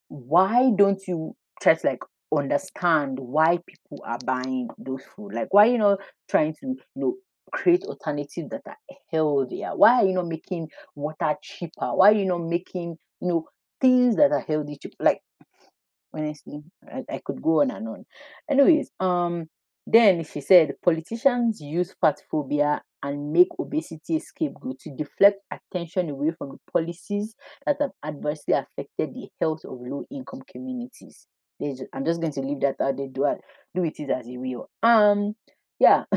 Why 0.08 0.72
don't 0.76 1.02
you 1.08 1.36
try 1.62 1.76
to 1.76 1.88
like 1.88 2.04
understand 2.38 3.20
why 3.20 3.60
people 3.66 4.04
are 4.06 4.20
buying 4.26 4.70
those 4.78 5.04
food? 5.16 5.34
Like 5.34 5.48
why 5.52 5.66
you 5.66 5.78
know 5.78 5.98
trying 6.30 6.54
to 6.56 6.68
you 6.68 6.78
know 6.96 7.16
create 7.52 7.84
alternatives 7.84 8.50
that 8.50 8.62
are 8.66 8.78
healthier? 9.12 9.76
Why 9.76 10.02
are 10.02 10.06
you 10.06 10.14
not 10.14 10.28
making 10.28 10.70
water 10.96 11.36
cheaper? 11.42 11.94
Why 11.94 12.10
are 12.12 12.16
you 12.16 12.26
not 12.26 12.42
making 12.44 12.98
you 13.22 13.28
know 13.28 13.46
things 13.82 14.16
that 14.16 14.32
are 14.32 14.40
healthy 14.40 14.78
cheap? 14.82 14.94
Like 15.00 15.22
honestly 16.14 16.62
I, 16.92 17.00
see 17.00 17.06
I 17.10 17.22
could 17.26 17.42
go 17.42 17.62
on 17.62 17.72
and 17.72 17.88
on 17.88 18.06
anyways 18.50 18.92
um 19.00 19.48
then 19.86 20.24
she 20.24 20.42
said 20.42 20.76
politicians 20.84 21.60
use 21.60 21.94
fat 22.00 22.22
phobia 22.32 22.82
and 23.02 23.34
make 23.34 23.50
obesity 23.60 24.16
a 24.16 24.20
scapegoat 24.20 24.80
to 24.80 24.96
deflect 24.96 25.40
attention 25.52 26.10
away 26.10 26.32
from 26.38 26.50
the 26.52 26.58
policies 26.72 27.36
that 27.66 27.78
have 27.82 27.92
adversely 28.04 28.54
affected 28.54 29.14
the 29.14 29.28
health 29.42 29.66
of 29.66 29.80
low 29.82 30.06
income 30.10 30.42
communities 30.50 31.28
There's, 31.64 31.82
i'm 31.94 32.06
just 32.06 32.22
going 32.22 32.34
to 32.34 32.42
leave 32.42 32.62
that 32.62 32.76
out 32.82 32.98
there 32.98 33.08
do, 33.08 33.26
it- 33.26 33.42
do 33.76 33.84
it 33.84 34.10
as 34.10 34.28
you 34.28 34.40
will 34.42 34.70
um 34.84 35.36
yeah 35.80 36.04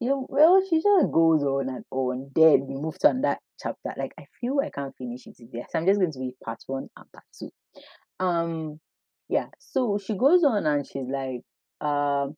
you 0.00 0.08
know, 0.08 0.26
well, 0.28 0.60
she 0.68 0.76
just 0.82 1.12
goes 1.12 1.44
on 1.44 1.68
and 1.68 1.84
on. 1.90 2.30
Then 2.34 2.66
we 2.66 2.74
moved 2.74 3.04
on 3.04 3.20
that 3.22 3.38
chapter. 3.60 3.92
Like 3.96 4.12
I 4.18 4.26
feel 4.40 4.58
I 4.60 4.70
can't 4.70 4.94
finish 4.96 5.26
it 5.26 5.36
today. 5.36 5.64
So 5.70 5.78
I'm 5.78 5.86
just 5.86 6.00
going 6.00 6.12
to 6.12 6.18
read 6.20 6.34
part 6.44 6.58
one 6.66 6.88
and 6.96 7.06
part 7.12 7.24
two. 7.38 7.50
Um, 8.20 8.80
yeah, 9.28 9.46
so 9.58 9.98
she 10.04 10.14
goes 10.16 10.44
on 10.44 10.66
and 10.66 10.86
she's 10.86 11.08
like, 11.08 11.42
um, 11.80 12.36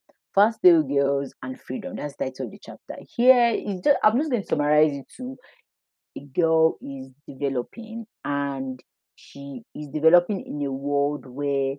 Day 0.63 0.83
Girls 0.83 1.35
and 1.43 1.61
Freedom. 1.61 1.97
That's 1.97 2.17
the 2.17 2.27
title 2.27 2.47
of 2.47 2.53
the 2.53 2.59
chapter. 2.63 2.97
Here 3.17 3.51
is 3.57 3.81
just 3.83 3.99
I'm 4.05 4.19
just 4.19 4.31
going 4.31 4.43
to 4.43 4.49
summarize 4.49 4.93
it 4.93 5.07
to 5.17 5.37
a 6.17 6.21
girl 6.21 6.77
is 6.83 7.11
developing 7.29 8.07
and 8.25 8.81
she 9.17 9.63
is 9.75 9.89
developing 9.89 10.45
in 10.47 10.67
a 10.67 10.73
world 10.73 11.27
where 11.27 11.75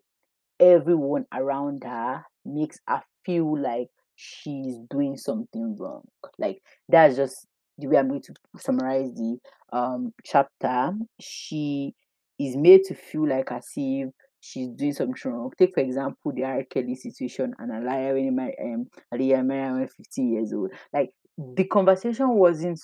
everyone 0.59 1.25
around 1.33 1.83
her 1.83 2.23
makes 2.45 2.79
her 2.87 3.01
feel 3.25 3.59
like 3.59 3.87
she's 4.15 4.77
doing 4.89 5.17
something 5.17 5.75
wrong. 5.77 6.03
Like 6.37 6.61
that's 6.89 7.15
just 7.15 7.47
the 7.77 7.87
way 7.87 7.97
I'm 7.97 8.07
going 8.09 8.21
to 8.21 8.33
summarize 8.57 9.11
the 9.13 9.37
um 9.73 10.13
chapter. 10.23 10.91
She 11.19 11.93
is 12.39 12.55
made 12.55 12.83
to 12.85 12.95
feel 12.95 13.27
like 13.27 13.51
as 13.51 13.67
if 13.75 14.09
she's 14.39 14.69
doing 14.69 14.93
something 14.93 15.15
wrong. 15.25 15.51
Take 15.57 15.73
for 15.73 15.81
example 15.81 16.31
the 16.33 16.43
R. 16.43 16.63
Kelly 16.63 16.95
situation 16.95 17.53
and 17.57 17.71
Aaliyah 17.71 18.13
when 18.13 18.35
my 18.35 18.51
um 18.63 18.87
Aaliyah 19.13 19.81
was 19.81 19.91
15 19.97 20.33
years 20.33 20.53
old. 20.53 20.71
Like 20.93 21.11
the 21.37 21.65
conversation 21.65 22.29
wasn't 22.29 22.79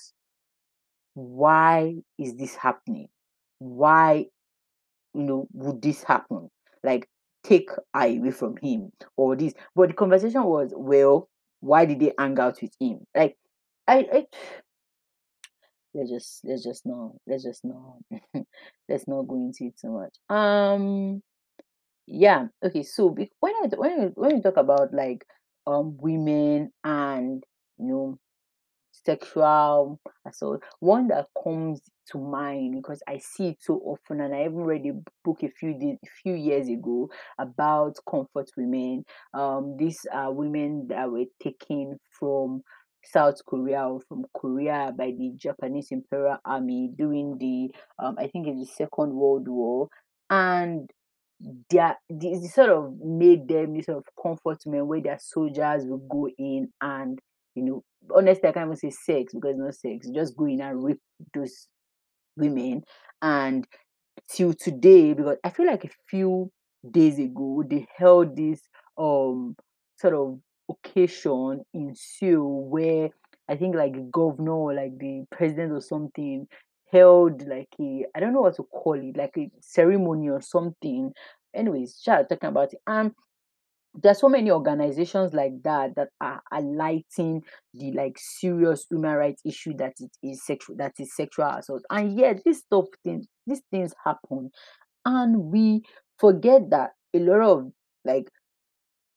why 1.14 1.94
is 2.18 2.36
this 2.36 2.54
happening? 2.54 3.08
Why 3.58 4.26
you 5.14 5.22
know 5.22 5.46
would 5.52 5.82
this 5.82 6.02
happen? 6.02 6.50
Like 6.82 7.08
take 7.44 7.70
eye 7.92 8.18
away 8.18 8.30
from 8.30 8.56
him 8.62 8.92
or 9.16 9.36
this. 9.36 9.54
But 9.74 9.88
the 9.88 9.94
conversation 9.94 10.44
was, 10.44 10.72
well, 10.74 11.28
why 11.60 11.84
did 11.84 12.00
they 12.00 12.12
hang 12.18 12.38
out 12.38 12.60
with 12.60 12.74
him? 12.80 13.00
Like 13.14 13.36
I, 13.86 14.06
I 14.12 14.26
let's 15.94 16.10
just 16.10 16.40
let's 16.44 16.64
just 16.64 16.86
not 16.86 17.12
let's 17.26 17.44
just 17.44 17.64
not 17.64 17.98
let's 18.88 19.06
not 19.06 19.22
go 19.28 19.36
into 19.36 19.66
it 19.66 19.78
too 19.80 19.90
much. 19.90 20.14
Um 20.28 21.22
yeah, 22.06 22.46
okay, 22.64 22.82
so 22.82 23.06
when 23.40 23.52
I 23.62 23.68
when 23.76 24.00
I, 24.00 24.04
when 24.14 24.36
you 24.36 24.42
talk 24.42 24.56
about 24.56 24.92
like 24.92 25.24
um 25.66 25.96
women 25.98 26.72
and 26.84 27.44
you 27.78 27.86
know 27.86 28.18
sexual 29.04 30.00
assault. 30.26 30.62
One 30.80 31.08
that 31.08 31.26
comes 31.42 31.80
to 32.10 32.18
mind 32.18 32.74
because 32.82 33.02
I 33.08 33.18
see 33.18 33.48
it 33.48 33.58
so 33.60 33.80
often, 33.84 34.20
and 34.20 34.34
I 34.34 34.44
even 34.44 34.64
read 34.64 34.86
a 34.86 34.92
book 35.24 35.42
a 35.42 35.48
few 35.48 35.78
days, 35.78 35.96
a 36.04 36.10
few 36.22 36.34
years 36.34 36.68
ago 36.68 37.08
about 37.38 37.96
comfort 38.08 38.50
women. 38.56 39.04
Um, 39.34 39.76
these 39.78 40.00
are 40.12 40.32
women 40.32 40.86
that 40.88 41.10
were 41.10 41.24
taken 41.42 41.98
from 42.18 42.62
South 43.04 43.44
Korea 43.46 43.88
or 43.88 44.00
from 44.08 44.24
Korea 44.36 44.92
by 44.96 45.06
the 45.06 45.32
Japanese 45.36 45.88
Imperial 45.90 46.38
Army 46.44 46.90
during 46.96 47.38
the 47.38 47.70
um, 47.98 48.16
I 48.18 48.28
think 48.28 48.46
it's 48.46 48.60
the 48.60 48.74
Second 48.74 49.14
World 49.14 49.48
War, 49.48 49.88
and 50.30 50.88
their 51.70 51.96
this 52.08 52.54
sort 52.54 52.70
of 52.70 52.94
made 53.00 53.48
them 53.48 53.74
this 53.74 53.86
sort 53.86 53.98
of 53.98 54.04
comfort 54.22 54.58
men 54.66 54.86
where 54.86 55.00
their 55.00 55.18
soldiers 55.20 55.84
would 55.86 56.08
go 56.08 56.28
in 56.38 56.68
and 56.80 57.18
you 57.54 57.62
know 57.64 57.84
honestly 58.14 58.48
I 58.48 58.52
can't 58.52 58.66
even 58.66 58.76
say 58.76 58.90
sex 58.90 59.32
because 59.34 59.56
no 59.56 59.70
sex 59.70 60.08
just 60.14 60.36
go 60.36 60.46
in 60.46 60.60
and 60.60 60.82
rape 60.82 61.00
those 61.34 61.68
women 62.36 62.82
and 63.20 63.66
till 64.30 64.54
today 64.54 65.12
because 65.14 65.36
I 65.44 65.50
feel 65.50 65.66
like 65.66 65.84
a 65.84 65.90
few 66.08 66.50
days 66.90 67.18
ago 67.18 67.62
they 67.68 67.86
held 67.96 68.36
this 68.36 68.60
um 68.98 69.56
sort 69.96 70.14
of 70.14 70.38
occasion 70.70 71.62
in 71.74 71.94
Seoul 71.94 72.68
where 72.68 73.10
I 73.48 73.56
think 73.56 73.74
like 73.74 73.94
the 73.94 74.08
governor 74.12 74.52
or 74.52 74.74
like 74.74 74.98
the 74.98 75.24
president 75.30 75.72
or 75.72 75.80
something 75.80 76.46
held 76.90 77.46
like 77.48 77.68
a 77.80 78.04
I 78.14 78.20
don't 78.20 78.32
know 78.32 78.42
what 78.42 78.56
to 78.56 78.64
call 78.64 78.94
it, 78.94 79.16
like 79.16 79.36
a 79.38 79.50
ceremony 79.60 80.28
or 80.28 80.40
something. 80.40 81.12
Anyways, 81.54 82.00
child 82.00 82.26
talking 82.28 82.48
about 82.48 82.72
it. 82.72 82.80
And 82.86 83.12
there's 83.94 84.20
so 84.20 84.28
many 84.28 84.50
organizations 84.50 85.34
like 85.34 85.52
that 85.64 85.94
that 85.96 86.08
are 86.20 86.40
highlighting 86.52 87.42
the 87.74 87.92
like 87.92 88.16
serious 88.18 88.86
human 88.90 89.14
rights 89.14 89.42
issue 89.44 89.74
that 89.76 89.92
it 89.98 90.10
is 90.22 90.44
sexual 90.44 90.76
that 90.76 90.92
is 90.98 91.14
sexual 91.14 91.46
assault 91.46 91.82
and 91.90 92.18
yet 92.18 92.40
this 92.44 92.60
stuff 92.60 92.86
things 93.04 93.26
these 93.46 93.62
things 93.70 93.92
happen 94.04 94.50
and 95.04 95.36
we 95.36 95.82
forget 96.18 96.70
that 96.70 96.90
a 97.14 97.18
lot 97.18 97.40
of 97.40 97.72
like 98.04 98.28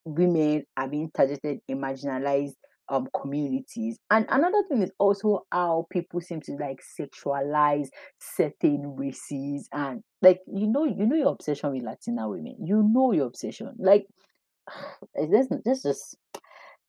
women 0.06 0.64
are 0.78 0.88
being 0.88 1.10
targeted 1.16 1.60
in 1.68 1.80
marginalized 1.80 2.54
um 2.90 3.08
communities. 3.20 3.98
And 4.12 4.28
another 4.30 4.62
thing 4.70 4.84
is 4.84 4.92
also 5.00 5.46
how 5.52 5.88
people 5.92 6.22
seem 6.22 6.42
to 6.42 6.54
like 6.54 6.82
sexualize 7.00 7.88
certain 8.20 8.96
races 8.96 9.68
and 9.74 10.02
like 10.22 10.40
you 10.48 10.68
know 10.68 10.86
you 10.86 11.06
know 11.08 11.16
your 11.16 11.32
obsession 11.32 11.72
with 11.72 11.84
Latina 11.84 12.30
women. 12.30 12.58
You 12.64 12.84
know 12.84 13.12
your 13.12 13.26
obsession. 13.26 13.74
Like 13.80 14.06
let's 15.16 15.84
just 15.84 16.18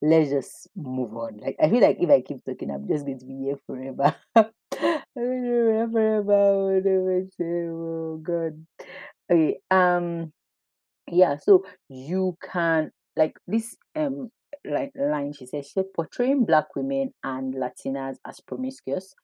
let's 0.03 0.31
just 0.31 0.69
move 0.77 1.17
on. 1.17 1.39
Like 1.39 1.57
I 1.61 1.69
feel 1.69 1.81
like 1.81 1.99
if 2.01 2.11
I 2.11 2.21
keep 2.21 2.45
talking, 2.45 2.71
I'm 2.71 2.89
just 2.89 3.07
going 3.07 3.19
to 3.19 3.27
be 3.27 3.45
here 3.45 3.57
forever. 3.67 4.15
I'm 4.37 5.93
forever. 5.93 6.83
Oh 7.41 8.17
God. 8.23 8.67
Okay. 9.31 9.59
Um 9.71 10.33
yeah 11.11 11.37
so 11.37 11.65
you 11.89 12.37
can 12.43 12.91
like 13.17 13.37
this 13.47 13.77
um 13.95 14.31
like 14.65 14.91
line 14.97 15.33
she 15.33 15.47
says 15.47 15.71
she 15.73 15.83
portraying 15.95 16.45
black 16.45 16.75
women 16.75 17.13
and 17.23 17.55
latinas 17.55 18.17
as 18.27 18.41
promiscuous 18.41 19.15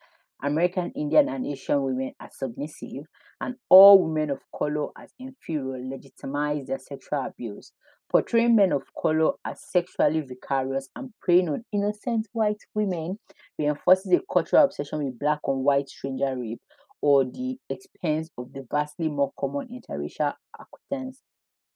american 0.42 0.92
indian 0.94 1.28
and 1.28 1.46
asian 1.46 1.82
women 1.82 2.12
as 2.20 2.38
submissive 2.38 3.04
and 3.40 3.56
all 3.68 4.04
women 4.04 4.30
of 4.30 4.38
color 4.56 4.88
as 4.96 5.10
inferior 5.18 5.78
legitimize 5.84 6.66
their 6.66 6.78
sexual 6.78 7.24
abuse 7.26 7.72
portraying 8.12 8.54
men 8.56 8.72
of 8.72 8.82
color 9.00 9.32
as 9.44 9.62
sexually 9.62 10.20
vicarious 10.20 10.88
and 10.96 11.10
preying 11.20 11.48
on 11.48 11.64
innocent 11.72 12.28
white 12.32 12.62
women 12.74 13.18
reinforces 13.58 14.12
a 14.12 14.20
cultural 14.32 14.64
obsession 14.64 15.04
with 15.04 15.18
black 15.18 15.40
on 15.44 15.64
white 15.64 15.88
stranger 15.88 16.36
rape 16.36 16.60
or 17.00 17.24
the 17.24 17.56
expense 17.70 18.30
of 18.38 18.52
the 18.52 18.64
vastly 18.70 19.08
more 19.08 19.32
common 19.38 19.68
interracial 19.68 20.34
acquaintance 20.60 21.22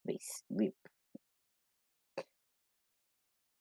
Base 0.07 0.43
rape. 0.51 0.75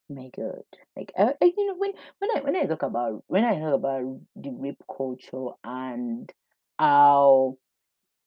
My 0.08 0.30
God, 0.38 0.62
like 0.96 1.12
I, 1.18 1.34
I, 1.42 1.52
you 1.58 1.66
know, 1.68 1.76
when 1.78 1.94
when 2.20 2.30
I 2.38 2.42
when 2.42 2.56
I 2.56 2.66
talk 2.68 2.84
about 2.84 3.24
when 3.26 3.44
I 3.44 3.60
talk 3.60 3.74
about 3.74 4.20
the 4.36 4.52
rape 4.52 4.82
culture 4.96 5.48
and 5.64 6.32
how 6.78 7.58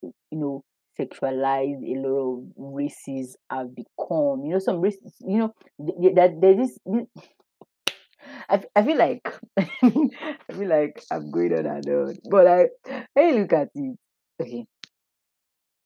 you 0.02 0.12
know 0.32 0.64
sexualized 0.98 1.82
a 1.84 2.00
lot 2.00 2.38
of 2.38 2.44
races 2.56 3.36
have 3.50 3.74
become, 3.74 4.44
you 4.44 4.50
know, 4.50 4.58
some 4.58 4.80
races, 4.80 5.14
you 5.20 5.38
know, 5.38 5.54
th- 5.84 5.98
th- 6.00 6.14
that 6.14 6.40
there's 6.40 6.78
this. 6.86 7.06
I, 8.48 8.62
I 8.74 8.82
feel 8.82 8.96
like 8.96 9.28
I 9.58 10.52
feel 10.52 10.68
like 10.68 11.02
I'm 11.10 11.30
going 11.30 11.52
on 11.52 11.66
and 11.66 11.88
on, 11.88 12.16
but 12.30 12.46
I 12.46 12.68
when 13.14 13.28
you 13.34 13.40
look 13.42 13.52
at 13.52 13.68
it, 13.74 13.98
okay, 14.40 14.66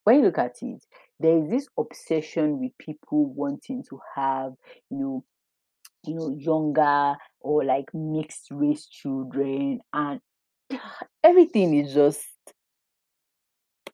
when 0.04 0.16
you 0.16 0.22
look 0.22 0.38
at 0.38 0.56
it, 0.62 0.84
there 1.20 1.38
is 1.38 1.50
this 1.50 1.68
obsession 1.78 2.58
with 2.58 2.72
people 2.78 3.32
wanting 3.32 3.84
to 3.90 4.00
have, 4.16 4.52
you 4.90 4.98
know, 4.98 5.24
you 6.04 6.14
know, 6.14 6.30
younger 6.36 7.14
or 7.40 7.64
like 7.64 7.86
mixed 7.94 8.48
race 8.50 8.86
children, 8.86 9.80
and 9.92 10.20
everything 11.24 11.74
is 11.76 11.94
just 11.94 12.22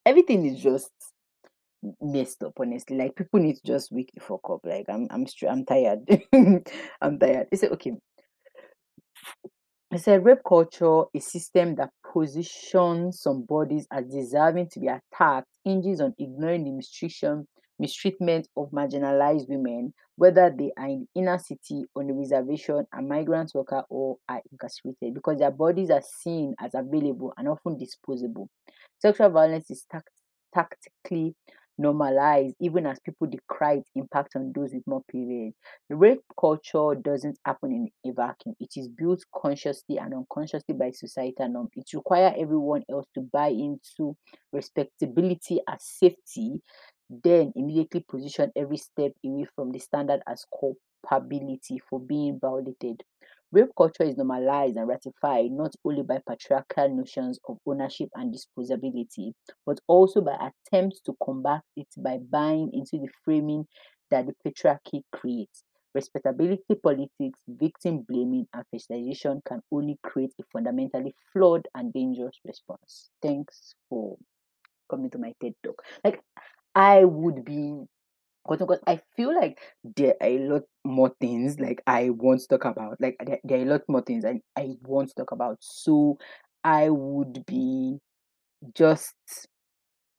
everything 0.09 0.45
is 0.45 0.59
just 0.59 0.91
messed 2.01 2.43
up. 2.43 2.53
Honestly, 2.59 2.97
like 2.97 3.15
people 3.15 3.39
need 3.39 3.55
to 3.57 3.61
just 3.63 3.91
wake 3.91 4.09
the 4.13 4.21
fuck 4.21 4.41
up. 4.49 4.61
Like 4.63 4.85
I'm, 4.89 5.07
I'm, 5.11 5.27
str- 5.27 5.47
I'm 5.47 5.65
tired. 5.65 5.99
I'm 7.01 7.19
tired. 7.19 7.47
It's 7.51 7.63
okay. 7.63 7.93
It's 9.91 10.07
a 10.07 10.19
rape 10.19 10.39
culture, 10.47 11.03
a 11.15 11.19
system 11.19 11.75
that 11.75 11.89
positions 12.13 13.21
some 13.21 13.43
bodies 13.43 13.87
as 13.91 14.05
deserving 14.05 14.69
to 14.71 14.79
be 14.79 14.87
attacked, 14.87 15.47
hinges 15.63 15.99
on 16.01 16.13
ignoring 16.19 16.63
the 16.63 16.71
mistreatment, 16.71 17.47
mistreatment 17.79 18.47
of 18.55 18.69
marginalized 18.69 19.49
women, 19.49 19.93
whether 20.15 20.53
they 20.55 20.71
are 20.77 20.89
in 20.89 21.07
the 21.15 21.21
inner 21.21 21.39
city, 21.39 21.85
on 21.95 22.05
the 22.05 22.13
reservation, 22.13 22.85
a 22.93 23.01
migrant 23.01 23.51
worker, 23.55 23.83
or 23.89 24.17
are 24.27 24.41
incarcerated, 24.51 25.15
because 25.15 25.39
their 25.39 25.49
bodies 25.49 25.89
are 25.89 26.03
seen 26.21 26.53
as 26.59 26.75
available 26.75 27.33
and 27.37 27.47
often 27.47 27.75
disposable. 27.75 28.47
Sexual 28.99 29.29
violence 29.29 29.69
is 29.71 29.85
tact- 29.91 30.09
tactically 30.53 31.35
normalized, 31.77 32.55
even 32.59 32.85
as 32.85 32.99
people 32.99 33.27
decry 33.27 33.75
its 33.75 33.89
impact 33.95 34.35
on 34.35 34.51
those 34.53 34.73
with 34.73 34.85
more 34.85 35.01
privilege. 35.07 35.53
Rape 35.89 36.21
culture 36.39 36.93
doesn't 36.95 37.39
happen 37.45 37.71
in 37.71 38.11
a 38.11 38.13
vacuum. 38.13 38.55
It 38.59 38.71
is 38.75 38.89
built 38.89 39.23
consciously 39.33 39.97
and 39.97 40.13
unconsciously 40.13 40.75
by 40.75 40.91
societal 40.91 41.47
norms. 41.49 41.69
It 41.75 41.85
requires 41.93 42.33
everyone 42.37 42.83
else 42.89 43.05
to 43.15 43.21
buy 43.21 43.47
into 43.49 44.15
respectability 44.51 45.61
as 45.69 45.83
safety, 45.85 46.61
then 47.09 47.53
immediately 47.55 48.01
position 48.09 48.51
every 48.55 48.77
step 48.77 49.13
away 49.25 49.45
from 49.55 49.71
the 49.71 49.79
standard 49.79 50.21
as 50.27 50.45
culpability 50.59 51.79
for 51.89 51.99
being 51.99 52.39
violated. 52.39 53.03
Rape 53.51 53.69
culture 53.77 54.03
is 54.03 54.17
normalized 54.17 54.75
and 54.77 54.87
ratified 54.87 55.51
not 55.51 55.73
only 55.85 56.03
by 56.03 56.19
patriarchal 56.27 56.89
notions 56.89 57.39
of 57.47 57.57
ownership 57.65 58.09
and 58.15 58.33
disposability, 58.33 59.33
but 59.65 59.79
also 59.87 60.21
by 60.21 60.35
attempts 60.49 60.99
to 61.01 61.15
combat 61.23 61.61
it 61.75 61.87
by 61.97 62.17
buying 62.17 62.71
into 62.73 62.97
the 63.03 63.09
framing 63.23 63.65
that 64.11 64.25
the 64.27 64.33
patriarchy 64.45 65.03
creates. 65.11 65.63
Respectability 65.95 66.75
politics, 66.83 67.39
victim 67.47 68.05
blaming, 68.07 68.47
and 68.53 68.63
fetishization 68.73 69.43
can 69.45 69.61
only 69.71 69.97
create 70.03 70.33
a 70.39 70.43
fundamentally 70.53 71.15
flawed 71.33 71.67
and 71.73 71.91
dangerous 71.93 72.39
response. 72.45 73.09
Thanks 73.21 73.73
for 73.89 74.17
coming 74.89 75.09
to 75.11 75.17
my 75.17 75.33
TED 75.41 75.53
talk. 75.63 75.81
Like, 76.03 76.21
I 76.75 77.05
would 77.05 77.45
be 77.45 77.83
unquote, 78.61 78.79
I 78.87 79.01
feel 79.15 79.33
like 79.35 79.59
there 79.95 80.15
are 80.21 80.27
a 80.27 80.39
lot 80.39 80.63
more 80.85 81.13
things 81.21 81.59
like 81.59 81.81
I 81.85 82.09
want 82.09 82.41
to 82.41 82.47
talk 82.47 82.65
about. 82.65 82.97
Like 82.99 83.15
there, 83.25 83.39
there 83.43 83.59
are 83.59 83.63
a 83.63 83.65
lot 83.65 83.81
more 83.87 84.01
things 84.01 84.25
I, 84.25 84.41
I 84.57 84.75
want 84.83 85.09
to 85.09 85.15
talk 85.15 85.31
about. 85.31 85.57
So 85.61 86.17
I 86.63 86.89
would 86.89 87.45
be 87.45 87.99
just 88.75 89.15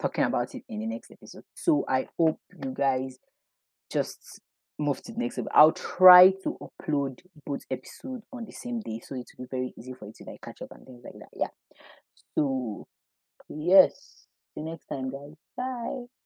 talking 0.01 0.25
about 0.25 0.55
it 0.55 0.63
in 0.69 0.81
the 0.81 0.87
next 0.87 1.11
episode. 1.11 1.45
So 1.55 1.85
I 1.89 2.09
hope 2.19 2.39
you 2.65 2.73
guys 2.73 3.19
just 3.93 4.41
move 4.79 5.03
to 5.03 5.13
the 5.13 5.19
next 5.19 5.39
episode. 5.39 5.53
I'll 5.55 5.73
try 5.73 6.33
to 6.45 6.59
upload 6.63 7.21
both 7.47 7.63
episodes 7.71 8.25
on 8.33 8.47
the 8.47 8.53
same 8.53 8.81
day 8.81 9.01
so 9.05 9.15
it 9.15 9.31
will 9.39 9.47
be 9.47 9.49
very 9.51 9.75
easy 9.79 9.95
for 9.95 10.07
you 10.07 10.13
to 10.19 10.25
like 10.25 10.41
catch 10.43 10.63
up 10.63 10.69
and 10.73 10.87
things 10.87 11.03
like 11.05 11.15
that. 11.21 11.31
Yeah. 11.35 11.49
So 12.37 12.87
yes. 13.49 14.27
See 14.55 14.61
you 14.61 14.67
next 14.67 14.87
time 14.87 15.11
guys. 15.11 15.37
Bye. 15.57 16.20